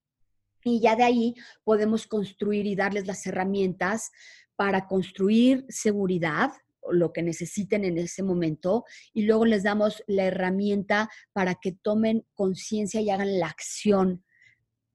Y 0.64 0.80
ya 0.80 0.96
de 0.96 1.04
ahí 1.04 1.34
podemos 1.62 2.06
construir 2.06 2.66
y 2.66 2.74
darles 2.74 3.06
las 3.06 3.24
herramientas 3.26 4.10
para 4.56 4.86
construir 4.86 5.66
seguridad, 5.68 6.52
lo 6.90 7.12
que 7.12 7.22
necesiten 7.22 7.84
en 7.84 7.98
ese 7.98 8.22
momento, 8.22 8.84
y 9.12 9.22
luego 9.22 9.44
les 9.44 9.62
damos 9.62 10.02
la 10.06 10.24
herramienta 10.24 11.08
para 11.32 11.54
que 11.54 11.72
tomen 11.72 12.26
conciencia 12.34 13.00
y 13.00 13.10
hagan 13.10 13.38
la 13.38 13.46
acción 13.46 14.24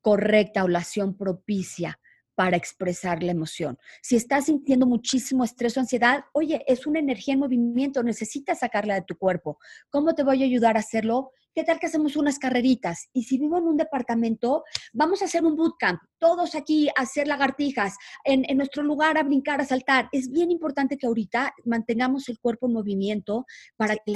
correcta 0.01 0.63
o 0.63 0.67
la 0.67 0.79
acción 0.79 1.17
propicia 1.17 1.99
para 2.39 2.56
expresar 2.56 3.21
la 3.21 3.34
emoción. 3.34 3.78
Si 4.02 4.15
estás 4.15 4.45
sintiendo 4.45 4.86
muchísimo 4.86 5.43
estrés 5.43 5.75
o 5.75 5.82
ansiedad, 5.82 6.23
oye, 6.32 6.63
es 6.67 6.88
una 6.88 6.99
energía 6.99 7.34
en 7.34 7.41
movimiento, 7.41 8.02
necesitas 8.02 8.60
sacarla 8.60 8.95
de 8.95 9.02
tu 9.02 9.17
cuerpo. 9.17 9.60
¿Cómo 9.89 10.15
te 10.15 10.23
voy 10.23 10.41
a 10.41 10.45
ayudar 10.45 10.78
a 10.78 10.80
hacerlo? 10.80 11.34
¿Qué 11.54 11.65
tal 11.65 11.80
que 11.80 11.88
hacemos 11.88 12.15
unas 12.15 12.39
carreritas? 12.39 13.10
Y 13.12 13.23
si 13.23 13.38
vivo 13.38 13.58
en 13.58 13.65
un 13.65 13.75
departamento, 13.75 14.63
vamos 14.93 15.21
a 15.21 15.25
hacer 15.25 15.43
un 15.43 15.58
bootcamp, 15.58 15.99
todos 16.17 16.56
aquí 16.56 16.88
a 16.88 17.02
hacer 17.02 17.28
lagartijas, 17.28 17.97
en, 18.23 18.45
nuestro 18.56 18.84
lugar 18.84 19.17
a 19.17 19.23
brincar, 19.23 19.60
a 19.60 19.65
saltar. 19.65 20.08
Es 20.13 20.32
bien 20.32 20.49
importante 20.49 20.97
que 20.97 21.08
ahorita 21.08 21.54
mantengamos 21.65 22.30
el 22.30 22.39
cuerpo 22.39 22.67
en 22.67 22.73
movimiento 22.73 23.45
para 23.75 23.97
que 23.97 24.13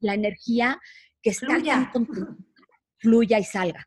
la 0.00 0.14
energía 0.14 0.80
que 1.22 1.30
está 1.30 1.46
fluya. 1.46 1.92
fluya 2.98 3.38
y 3.38 3.44
salga. 3.44 3.86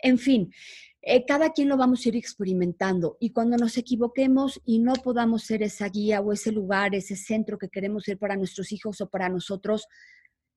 En 0.00 0.18
fin, 0.18 0.52
eh, 1.00 1.24
cada 1.24 1.52
quien 1.52 1.68
lo 1.68 1.76
vamos 1.76 2.04
a 2.04 2.08
ir 2.08 2.16
experimentando 2.16 3.16
y 3.20 3.30
cuando 3.30 3.56
nos 3.56 3.76
equivoquemos 3.78 4.60
y 4.64 4.80
no 4.80 4.94
podamos 4.94 5.44
ser 5.44 5.62
esa 5.62 5.88
guía 5.88 6.20
o 6.20 6.32
ese 6.32 6.50
lugar, 6.50 6.94
ese 6.94 7.14
centro 7.14 7.56
que 7.56 7.68
queremos 7.68 8.04
ser 8.04 8.18
para 8.18 8.36
nuestros 8.36 8.72
hijos 8.72 9.00
o 9.00 9.08
para 9.08 9.28
nosotros, 9.28 9.86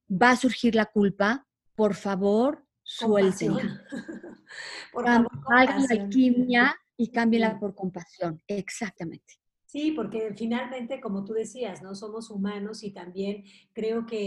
va 0.10 0.32
a 0.32 0.36
surgir 0.36 0.76
la 0.76 0.86
culpa. 0.88 1.48
Por 1.76 1.94
favor, 1.96 2.66
suéltenla. 2.84 3.86
por 4.94 5.06
favor, 5.06 5.30
la 5.48 5.86
alquimia 5.90 6.76
y 6.98 7.12
cámbiela 7.12 7.60
por 7.60 7.76
compasión. 7.76 8.42
Exactamente. 8.48 9.42
Sí, 9.66 9.92
porque 9.92 10.34
finalmente, 10.36 11.00
como 11.00 11.24
tú 11.24 11.32
decías, 11.32 11.82
¿no? 11.82 11.96
Somos 11.96 12.30
humanos 12.30 12.84
y 12.84 12.92
también 12.92 13.46
creo 13.72 14.06
que 14.06 14.18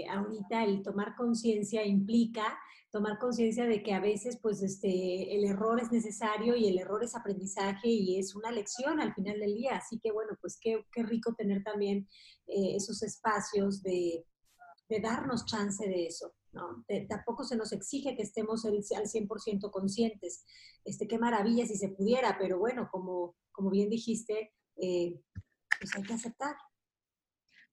eh, 0.00 0.06
ahorita 0.10 0.64
el 0.64 0.82
tomar 0.82 1.14
conciencia 1.14 1.86
implica 1.86 2.58
tomar 2.90 3.18
conciencia 3.18 3.66
de 3.66 3.82
que 3.82 3.92
a 3.92 4.00
veces 4.00 4.38
pues 4.40 4.62
este, 4.62 5.34
el 5.36 5.44
error 5.44 5.80
es 5.80 5.92
necesario 5.92 6.56
y 6.56 6.68
el 6.68 6.78
error 6.78 7.04
es 7.04 7.14
aprendizaje 7.14 7.88
y 7.88 8.18
es 8.18 8.34
una 8.34 8.50
lección 8.50 9.00
al 9.00 9.14
final 9.14 9.38
del 9.38 9.54
día. 9.54 9.76
Así 9.76 9.98
que 9.98 10.10
bueno, 10.10 10.32
pues 10.40 10.58
qué, 10.60 10.84
qué 10.92 11.02
rico 11.02 11.34
tener 11.34 11.62
también 11.62 12.08
eh, 12.46 12.76
esos 12.76 13.02
espacios 13.02 13.82
de, 13.82 14.24
darnos 15.02 15.44
chance 15.44 15.86
de 15.86 16.06
eso. 16.06 16.32
¿no? 16.50 16.82
tampoco 17.10 17.44
se 17.44 17.56
nos 17.56 17.72
exige 17.72 18.16
que 18.16 18.22
estemos 18.22 18.64
al 18.64 18.72
100% 18.72 19.70
conscientes. 19.70 20.44
Este, 20.84 21.06
qué 21.06 21.18
maravilla 21.18 21.66
si 21.66 21.76
se 21.76 21.90
pudiera, 21.90 22.38
pero 22.38 22.58
bueno, 22.58 22.88
como, 22.90 23.36
como 23.52 23.68
bien 23.68 23.90
dijiste, 23.90 24.54
eh, 24.76 25.20
pues 25.78 25.94
hay 25.94 26.02
que 26.04 26.14
aceptar. 26.14 26.56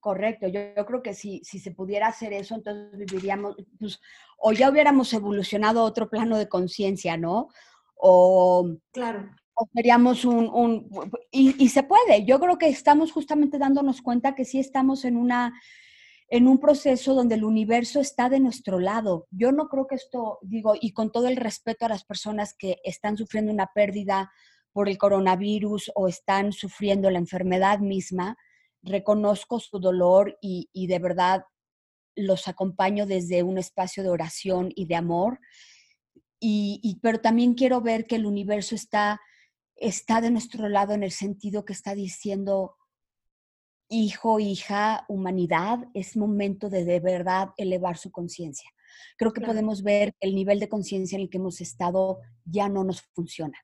Correcto, 0.06 0.48
yo, 0.48 0.86
creo 0.86 1.02
que 1.02 1.16
si, 1.16 1.42
si 1.44 1.58
se 1.58 1.72
pudiera 1.72 2.06
hacer 2.06 2.32
eso, 2.32 2.54
entonces 2.54 2.96
viviríamos, 2.96 3.56
pues, 3.80 4.00
o 4.38 4.52
ya 4.52 4.70
hubiéramos 4.70 5.12
evolucionado 5.14 5.80
a 5.80 5.84
otro 5.84 6.12
plano 6.12 6.38
de 6.38 6.48
conciencia, 6.48 7.18
¿no? 7.18 7.48
O, 7.96 8.70
claro. 8.92 9.32
o 9.56 9.68
seríamos 9.74 10.24
un, 10.24 10.48
un 10.54 11.10
y, 11.32 11.56
y, 11.58 11.70
se 11.70 11.82
puede, 11.82 12.24
yo 12.24 12.40
creo 12.40 12.60
que 12.60 12.68
estamos 12.68 13.12
justamente 13.12 13.58
dándonos 13.58 14.04
cuenta 14.04 14.36
que 14.36 14.46
sí 14.46 14.60
estamos 14.60 15.06
en 15.06 15.18
una, 15.18 15.60
en 16.28 16.48
un 16.48 16.60
proceso 16.60 17.16
donde 17.16 17.34
el 17.34 17.44
universo 17.44 18.00
está 18.00 18.30
de 18.30 18.40
nuestro 18.40 18.78
lado. 18.78 19.26
Yo 19.32 19.52
no 19.52 19.70
creo 19.70 19.88
que 19.88 19.96
esto, 19.96 20.38
digo, 20.44 20.76
y 20.80 20.94
con 20.94 21.12
todo 21.12 21.28
el 21.28 21.36
respeto 21.36 21.88
a 21.88 21.90
las 21.90 22.06
personas 22.06 22.54
que 22.54 22.78
están 22.84 23.18
sufriendo 23.18 23.52
una 23.52 23.72
pérdida 23.74 24.32
por 24.72 24.88
el 24.88 25.00
coronavirus 25.00 25.92
o 25.96 26.08
están 26.08 26.52
sufriendo 26.52 27.10
la 27.10 27.18
enfermedad 27.18 27.80
misma, 27.80 28.38
reconozco 28.86 29.60
su 29.60 29.80
dolor 29.80 30.38
y, 30.42 30.88
de 30.88 31.00
verdad 31.00 31.44
los 32.16 32.48
acompaño 32.48 33.06
desde 33.06 33.44
un 33.44 33.58
espacio 33.58 34.02
de 34.02 34.10
oración 34.10 34.72
y 34.74 34.86
de 34.86 34.96
amor. 34.96 35.40
Y, 36.40 37.00
pero 37.02 37.20
también 37.20 37.56
quiero 37.56 37.82
ver 37.82 38.06
que 38.06 38.16
el 38.16 38.26
universo 38.26 38.76
está, 38.76 39.20
está 39.76 40.22
de 40.22 40.32
nuestro 40.32 40.70
lado 40.70 40.94
en 40.94 41.04
el 41.04 41.12
sentido 41.12 41.66
que 41.66 41.74
está 41.74 41.96
diciendo, 41.96 42.78
hijo, 43.90 44.40
hija, 44.40 45.06
humanidad, 45.10 45.80
es 45.94 46.16
momento 46.16 46.70
de 46.70 46.86
de 46.86 47.00
verdad 47.00 47.50
elevar 47.58 47.98
su 47.98 48.12
conciencia. 48.12 48.70
Creo 49.18 49.34
que 49.34 49.42
podemos 49.42 49.84
ver 49.84 50.14
que 50.20 50.28
el 50.28 50.36
nivel 50.36 50.60
de 50.60 50.70
conciencia 50.70 51.16
en 51.16 51.24
el 51.24 51.30
que 51.30 51.38
hemos 51.38 51.60
estado 51.60 52.20
ya 52.46 52.70
no 52.70 52.84
nos 52.84 53.02
funciona. 53.14 53.58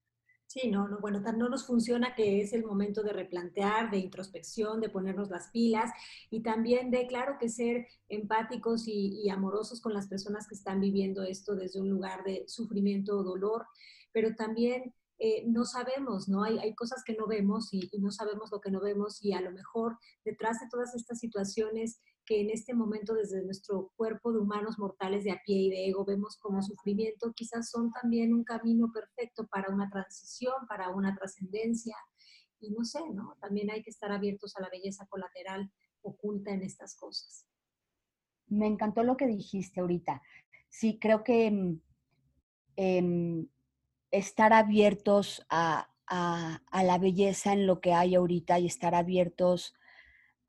Sí, 0.54 0.70
no, 0.70 0.90
no, 0.90 1.00
bueno, 1.00 1.22
no 1.22 1.48
nos 1.48 1.66
funciona 1.66 2.14
que 2.14 2.42
es 2.42 2.52
el 2.52 2.66
momento 2.66 3.04
de 3.04 3.14
replantear, 3.14 3.90
de 3.90 4.00
introspección, 4.00 4.82
de 4.82 4.90
ponernos 4.90 5.30
las 5.30 5.48
pilas 5.48 5.90
y 6.30 6.44
también 6.44 6.92
de, 6.92 7.08
claro, 7.08 7.38
que 7.40 7.48
ser 7.48 7.88
empáticos 8.10 8.84
y, 8.86 9.30
amorosos 9.30 9.80
con 9.80 9.94
las 9.94 10.08
personas 10.08 10.50
que 10.50 10.56
están 10.56 10.82
viviendo 10.82 11.24
esto 11.24 11.56
desde 11.56 11.80
un 11.80 11.90
lugar 11.90 12.26
de 12.26 12.44
sufrimiento 12.50 13.18
o 13.18 13.24
dolor, 13.24 13.66
pero 14.12 14.36
también 14.36 14.94
eh, 15.24 15.44
no 15.46 15.66
sabemos, 15.66 16.28
¿no? 16.28 16.44
Hay, 16.44 16.58
hay, 16.58 16.74
cosas 16.74 17.04
que 17.06 17.14
no 17.14 17.28
vemos 17.28 17.72
y, 17.72 17.92
no 18.00 18.10
sabemos 18.10 18.52
lo 18.52 18.60
que 18.60 18.72
no 18.72 18.82
vemos 18.82 19.24
y 19.24 19.34
a 19.34 19.42
lo 19.42 19.52
mejor 19.52 20.00
detrás 20.26 20.60
de 20.60 20.68
todas 20.68 20.96
estas 20.96 21.20
situaciones 21.20 22.00
que 22.26 22.42
en 22.42 22.50
este 22.50 22.74
momento 22.74 23.14
desde 23.14 23.44
nuestro 23.44 23.92
cuerpo 23.96 24.34
de 24.34 24.40
humanos 24.40 24.80
mortales 24.80 25.24
de 25.24 25.30
a 25.30 25.40
pie 25.46 25.58
y 25.58 25.70
de 25.70 25.90
ego 25.90 26.06
vemos 26.06 26.40
como 26.40 26.64
sufrimiento, 26.64 27.34
quizás 27.36 27.70
son 27.70 27.92
también 27.92 28.34
un 28.34 28.44
camino 28.44 28.92
perfecto 28.92 29.46
para 29.46 29.72
una 29.72 29.92
transición, 29.92 30.56
para 30.68 30.90
una 30.90 31.16
trascendencia. 31.16 31.96
Y 32.60 32.72
no 32.72 32.84
sé, 32.84 33.02
¿no? 33.14 33.38
También 33.40 33.70
hay 33.70 33.84
que 33.84 33.92
estar 33.92 34.12
abiertos 34.12 34.58
a 34.58 34.62
la 34.62 34.70
belleza 34.70 35.06
colateral 35.06 35.72
oculta 36.02 36.50
en 36.50 36.64
estas 36.64 36.96
cosas. 36.96 37.46
Me 38.48 38.66
encantó 38.66 39.04
lo 39.04 39.18
que 39.18 39.28
dijiste 39.28 39.82
ahorita. 39.82 40.20
Sí, 40.68 40.98
creo 41.00 41.24
que 41.24 41.78
eh, 42.76 43.48
estar 44.12 44.54
abiertos 44.54 45.46
a, 45.50 45.92
a, 46.12 46.84
la 46.84 46.98
belleza 46.98 47.54
en 47.54 47.66
lo 47.66 47.80
que 47.80 47.94
hay 47.94 48.16
ahorita 48.16 48.60
y 48.60 48.68
estar 48.68 48.94
abiertos 48.96 49.74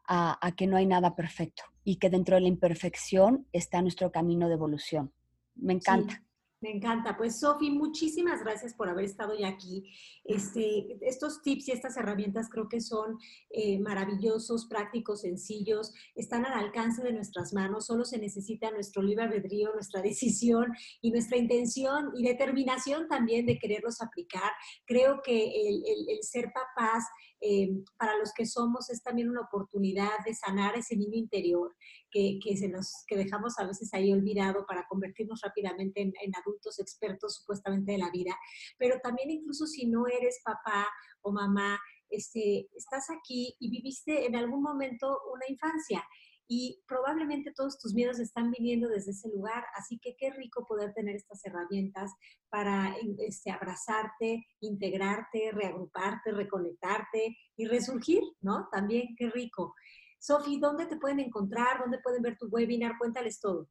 a, 0.08 0.52
que 0.56 0.66
no 0.66 0.76
hay 0.76 0.86
nada 0.86 1.14
perfecto 1.14 1.62
y 1.84 1.96
que 1.96 2.10
dentro 2.10 2.34
de 2.34 2.42
la 2.42 2.48
imperfección 2.48 3.46
está 3.52 3.80
nuestro 3.80 4.10
camino 4.10 4.48
de 4.48 4.54
evolución. 4.54 5.12
Me 5.54 5.72
encanta. 5.72 6.22
Me 6.62 6.70
encanta. 6.70 7.16
Pues 7.16 7.40
Sofi, 7.40 7.70
muchísimas 7.70 8.44
gracias 8.44 8.72
por 8.72 8.88
haber 8.88 9.04
estado 9.04 9.36
ya 9.36 9.48
aquí. 9.48 9.92
Este, 10.22 10.96
estos 11.00 11.42
tips 11.42 11.68
y 11.68 11.72
estas 11.72 11.96
herramientas 11.96 12.48
creo 12.48 12.68
que 12.68 12.80
son 12.80 13.18
eh, 13.50 13.80
maravillosos, 13.80 14.66
prácticos, 14.66 15.22
sencillos, 15.22 15.92
están 16.14 16.46
al 16.46 16.52
alcance 16.52 17.02
de 17.02 17.12
nuestras 17.12 17.52
manos, 17.52 17.86
solo 17.86 18.04
se 18.04 18.18
necesita 18.18 18.70
nuestro 18.70 19.02
libre 19.02 19.24
albedrío, 19.24 19.72
nuestra 19.74 20.02
decisión 20.02 20.72
y 21.00 21.10
nuestra 21.10 21.36
intención 21.36 22.12
y 22.14 22.22
determinación 22.22 23.08
también 23.08 23.44
de 23.44 23.58
quererlos 23.58 24.00
aplicar. 24.00 24.52
Creo 24.86 25.20
que 25.20 25.68
el, 25.68 25.82
el 26.08 26.22
ser 26.22 26.52
papás 26.52 27.04
eh, 27.44 27.70
para 27.98 28.16
los 28.18 28.32
que 28.32 28.46
somos 28.46 28.88
es 28.88 29.02
también 29.02 29.28
una 29.28 29.40
oportunidad 29.40 30.24
de 30.24 30.32
sanar 30.32 30.76
ese 30.76 30.96
niño 30.96 31.18
interior 31.18 31.74
que, 32.08 32.38
que, 32.40 33.16
dejamos 33.16 33.58
a 33.58 33.66
veces 33.66 33.92
ahí 33.94 34.12
olvidado 34.12 34.64
para 34.64 34.86
convertirnos 34.88 35.40
rápidamente 35.42 36.02
en, 36.02 36.12
en, 36.22 36.32
adultos 36.36 36.78
expertos 36.78 37.36
supuestamente 37.36 37.92
de 37.92 37.98
la 37.98 38.10
vida. 38.10 38.38
Pero 38.78 39.00
también 39.02 39.30
incluso 39.30 39.66
si 39.66 39.86
no 39.86 40.06
eres 40.06 40.40
papá 40.44 40.88
o 41.22 41.32
mamá, 41.32 41.80
este, 42.10 42.68
estás 42.76 43.06
aquí 43.10 43.56
y 43.58 43.70
viviste 43.70 44.26
en 44.26 44.36
algún 44.36 44.62
momento 44.62 45.18
una 45.32 45.46
infancia 45.48 46.06
y 46.48 46.82
probablemente 46.86 47.52
todos 47.54 47.78
tus 47.78 47.94
miedos 47.94 48.18
están 48.18 48.50
viniendo 48.50 48.88
desde 48.88 49.12
ese 49.12 49.28
lugar, 49.28 49.64
así 49.76 49.98
que 49.98 50.16
qué 50.16 50.30
rico 50.30 50.66
poder 50.66 50.92
tener 50.92 51.16
estas 51.16 51.44
herramientas 51.44 52.12
para 52.48 52.94
este, 53.18 53.50
abrazarte, 53.50 54.46
integrarte, 54.60 55.50
reagruparte, 55.52 56.32
reconectarte 56.32 57.36
y 57.56 57.66
resurgir, 57.66 58.22
¿no? 58.40 58.68
También 58.70 59.14
qué 59.16 59.30
rico. 59.30 59.74
Sofi, 60.18 60.58
¿dónde 60.60 60.86
te 60.86 60.96
pueden 60.96 61.20
encontrar? 61.20 61.80
¿Dónde 61.80 61.98
pueden 61.98 62.22
ver 62.22 62.36
tu 62.38 62.46
webinar? 62.48 62.98
Cuéntales 62.98 63.40
todo. 63.40 63.68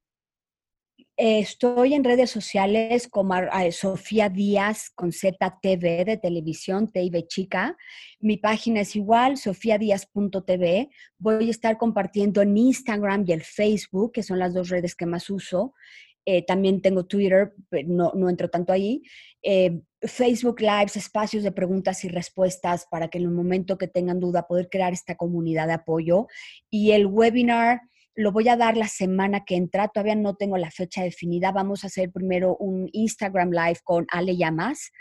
Estoy 1.17 1.93
en 1.93 2.03
redes 2.03 2.31
sociales 2.31 3.07
como 3.07 3.35
Sofía 3.71 4.29
Díaz 4.29 4.89
con 4.95 5.11
ZTV 5.11 6.05
de 6.05 6.19
televisión, 6.21 6.91
TV 6.91 7.27
Chica. 7.27 7.77
Mi 8.19 8.37
página 8.37 8.81
es 8.81 8.95
igual, 8.95 9.37
sofiadíaz.tv. 9.37 10.89
Voy 11.19 11.47
a 11.47 11.51
estar 11.51 11.77
compartiendo 11.77 12.41
en 12.41 12.57
Instagram 12.57 13.25
y 13.27 13.33
el 13.33 13.43
Facebook, 13.43 14.13
que 14.13 14.23
son 14.23 14.39
las 14.39 14.53
dos 14.53 14.69
redes 14.69 14.95
que 14.95 15.05
más 15.05 15.29
uso. 15.29 15.73
Eh, 16.25 16.45
también 16.45 16.81
tengo 16.81 17.05
Twitter, 17.05 17.53
no, 17.85 18.11
no 18.15 18.29
entro 18.29 18.49
tanto 18.49 18.71
ahí. 18.71 19.01
Eh, 19.41 19.81
Facebook 20.01 20.61
Lives, 20.61 20.95
espacios 20.95 21.43
de 21.43 21.51
preguntas 21.51 22.03
y 22.03 22.09
respuestas 22.09 22.85
para 22.89 23.07
que 23.07 23.17
en 23.17 23.25
el 23.25 23.31
momento 23.31 23.77
que 23.77 23.87
tengan 23.87 24.19
duda 24.19 24.47
poder 24.47 24.69
crear 24.69 24.93
esta 24.93 25.15
comunidad 25.15 25.67
de 25.67 25.73
apoyo. 25.73 26.27
Y 26.69 26.91
el 26.91 27.07
webinar 27.07 27.81
lo 28.15 28.31
voy 28.31 28.49
a 28.49 28.57
dar 28.57 28.77
la 28.77 28.87
semana 28.87 29.43
que 29.45 29.55
entra, 29.55 29.87
todavía 29.87 30.15
no 30.15 30.35
tengo 30.35 30.57
la 30.57 30.71
fecha 30.71 31.03
definida. 31.03 31.51
Vamos 31.51 31.83
a 31.83 31.87
hacer 31.87 32.11
primero 32.11 32.55
un 32.57 32.89
Instagram 32.91 33.51
Live 33.51 33.79
con 33.83 34.05
Ale 34.11 34.35
Llamas. 34.35 34.91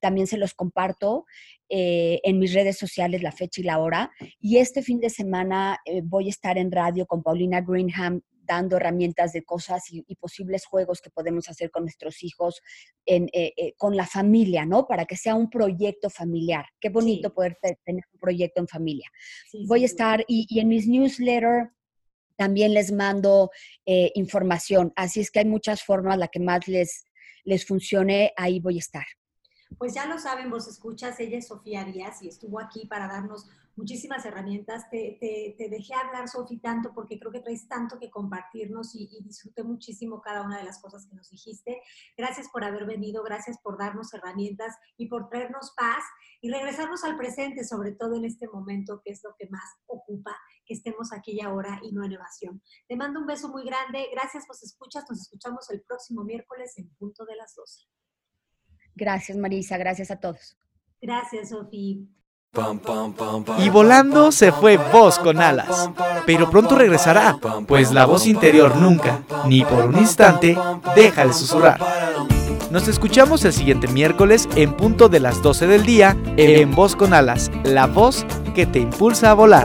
También 0.00 0.26
se 0.26 0.38
los 0.38 0.54
comparto 0.54 1.24
eh, 1.68 2.20
en 2.22 2.38
mis 2.38 2.52
redes 2.52 2.78
sociales 2.78 3.22
la 3.22 3.32
fecha 3.32 3.60
y 3.60 3.64
la 3.64 3.78
hora. 3.78 4.12
Y 4.40 4.58
este 4.58 4.82
fin 4.82 5.00
de 5.00 5.10
semana 5.10 5.78
voy 6.04 6.26
a 6.26 6.30
estar 6.30 6.58
en 6.58 6.70
radio 6.70 7.06
con 7.06 7.22
Paulina 7.22 7.60
Greenham 7.60 8.20
dando 8.46 8.76
herramientas 8.76 9.32
de 9.32 9.42
cosas 9.42 9.84
y, 9.90 10.02
posibles 10.16 10.64
juegos 10.64 11.00
que 11.00 11.10
podemos 11.10 11.48
hacer 11.48 11.70
con 11.70 11.82
nuestros 11.82 12.22
hijos, 12.22 12.62
en, 13.04 13.28
eh, 13.32 13.52
eh, 13.56 13.74
con 13.76 13.96
la 13.96 14.06
familia, 14.06 14.64
¿no? 14.64 14.86
Para 14.86 15.04
que 15.04 15.16
sea 15.16 15.34
un 15.34 15.50
proyecto 15.50 16.08
familiar. 16.08 16.64
Qué 16.80 16.88
bonito 16.88 17.34
poder 17.34 17.58
tener 17.84 18.04
un 18.12 18.20
proyecto 18.20 18.60
en 18.60 18.68
familia. 18.68 19.10
Voy 19.66 19.82
a 19.82 19.86
estar, 19.86 20.24
y, 20.26 20.46
en 20.58 20.68
mis 20.68 20.88
newsletters 20.88 21.70
también 22.36 22.74
les 22.74 22.92
mando 22.92 23.50
eh, 23.84 24.12
información, 24.14 24.92
así 24.96 25.20
es 25.20 25.30
que 25.30 25.40
hay 25.40 25.46
muchas 25.46 25.82
formas, 25.82 26.18
la 26.18 26.28
que 26.28 26.40
más 26.40 26.68
les, 26.68 27.04
les 27.44 27.66
funcione, 27.66 28.32
ahí 28.36 28.60
voy 28.60 28.76
a 28.76 28.80
estar. 28.80 29.06
Pues 29.78 29.94
ya 29.94 30.06
lo 30.06 30.18
saben, 30.18 30.50
vos 30.50 30.68
escuchas, 30.68 31.18
ella 31.20 31.38
es 31.38 31.48
Sofía 31.48 31.84
Díaz 31.84 32.22
y 32.22 32.28
estuvo 32.28 32.60
aquí 32.60 32.86
para 32.86 33.08
darnos 33.08 33.48
muchísimas 33.76 34.24
herramientas. 34.24 34.88
Te, 34.90 35.18
te, 35.20 35.68
dejé 35.68 35.94
hablar, 35.94 36.28
Sofía, 36.28 36.58
tanto 36.62 36.92
porque 36.94 37.18
creo 37.18 37.30
que 37.30 37.40
traes 37.40 37.68
tanto 37.68 37.98
que 37.98 38.10
compartirnos 38.10 38.94
y, 38.94 39.08
y, 39.10 39.22
disfruté 39.22 39.62
muchísimo 39.62 40.20
cada 40.20 40.42
una 40.42 40.58
de 40.58 40.64
las 40.64 40.80
cosas 40.80 41.06
que 41.06 41.14
nos 41.14 41.30
dijiste. 41.30 41.80
Gracias 42.16 42.48
por 42.48 42.64
haber 42.64 42.86
venido, 42.86 43.22
gracias 43.22 43.58
por 43.62 43.78
darnos 43.78 44.12
herramientas 44.14 44.74
y 44.96 45.08
por 45.08 45.28
traernos 45.28 45.72
paz 45.76 46.02
y 46.40 46.50
regresarnos 46.50 47.04
al 47.04 47.16
presente, 47.16 47.64
sobre 47.64 47.92
todo 47.92 48.16
en 48.16 48.24
este 48.24 48.48
momento 48.48 49.00
que 49.04 49.12
es 49.12 49.22
lo 49.22 49.34
que 49.38 49.48
más 49.48 49.64
ocupa, 49.86 50.36
que 50.64 50.74
estemos 50.74 51.12
aquí 51.12 51.32
y 51.32 51.40
ahora 51.40 51.80
y 51.82 51.92
no 51.92 52.04
en 52.04 52.12
evasión. 52.12 52.62
Te 52.88 52.96
mando 52.96 53.20
un 53.20 53.26
beso 53.26 53.48
muy 53.48 53.64
grande. 53.64 54.08
Gracias, 54.12 54.46
vos 54.48 54.62
escuchas. 54.62 55.04
Nos 55.08 55.20
escuchamos 55.20 55.70
el 55.70 55.82
próximo 55.82 56.24
miércoles 56.24 56.76
en 56.78 56.88
punto 56.96 57.24
de 57.24 57.36
las 57.36 57.54
12. 57.54 57.86
Gracias, 58.94 59.36
Marisa. 59.36 59.76
Gracias 59.76 60.10
a 60.10 60.18
todos. 60.18 60.56
Gracias, 61.00 61.50
Sofía. 61.50 62.06
Y 63.58 63.68
volando 63.68 64.32
se 64.32 64.52
fue 64.52 64.76
voz 64.76 65.18
con 65.18 65.40
alas, 65.40 65.90
pero 66.24 66.50
pronto 66.50 66.76
regresará, 66.76 67.38
pues 67.66 67.92
la 67.92 68.06
voz 68.06 68.26
interior 68.26 68.76
nunca, 68.76 69.20
ni 69.46 69.64
por 69.64 69.86
un 69.86 69.98
instante, 69.98 70.56
deja 70.94 71.26
de 71.26 71.32
susurrar. 71.32 71.80
Nos 72.70 72.88
escuchamos 72.88 73.44
el 73.44 73.52
siguiente 73.52 73.86
miércoles 73.88 74.48
en 74.56 74.72
punto 74.72 75.08
de 75.08 75.20
las 75.20 75.40
12 75.40 75.66
del 75.66 75.86
día 75.86 76.16
en 76.36 76.74
Voz 76.74 76.96
con 76.96 77.14
Alas, 77.14 77.50
la 77.64 77.86
voz 77.86 78.26
que 78.54 78.66
te 78.66 78.80
impulsa 78.80 79.30
a 79.30 79.34
volar. 79.34 79.64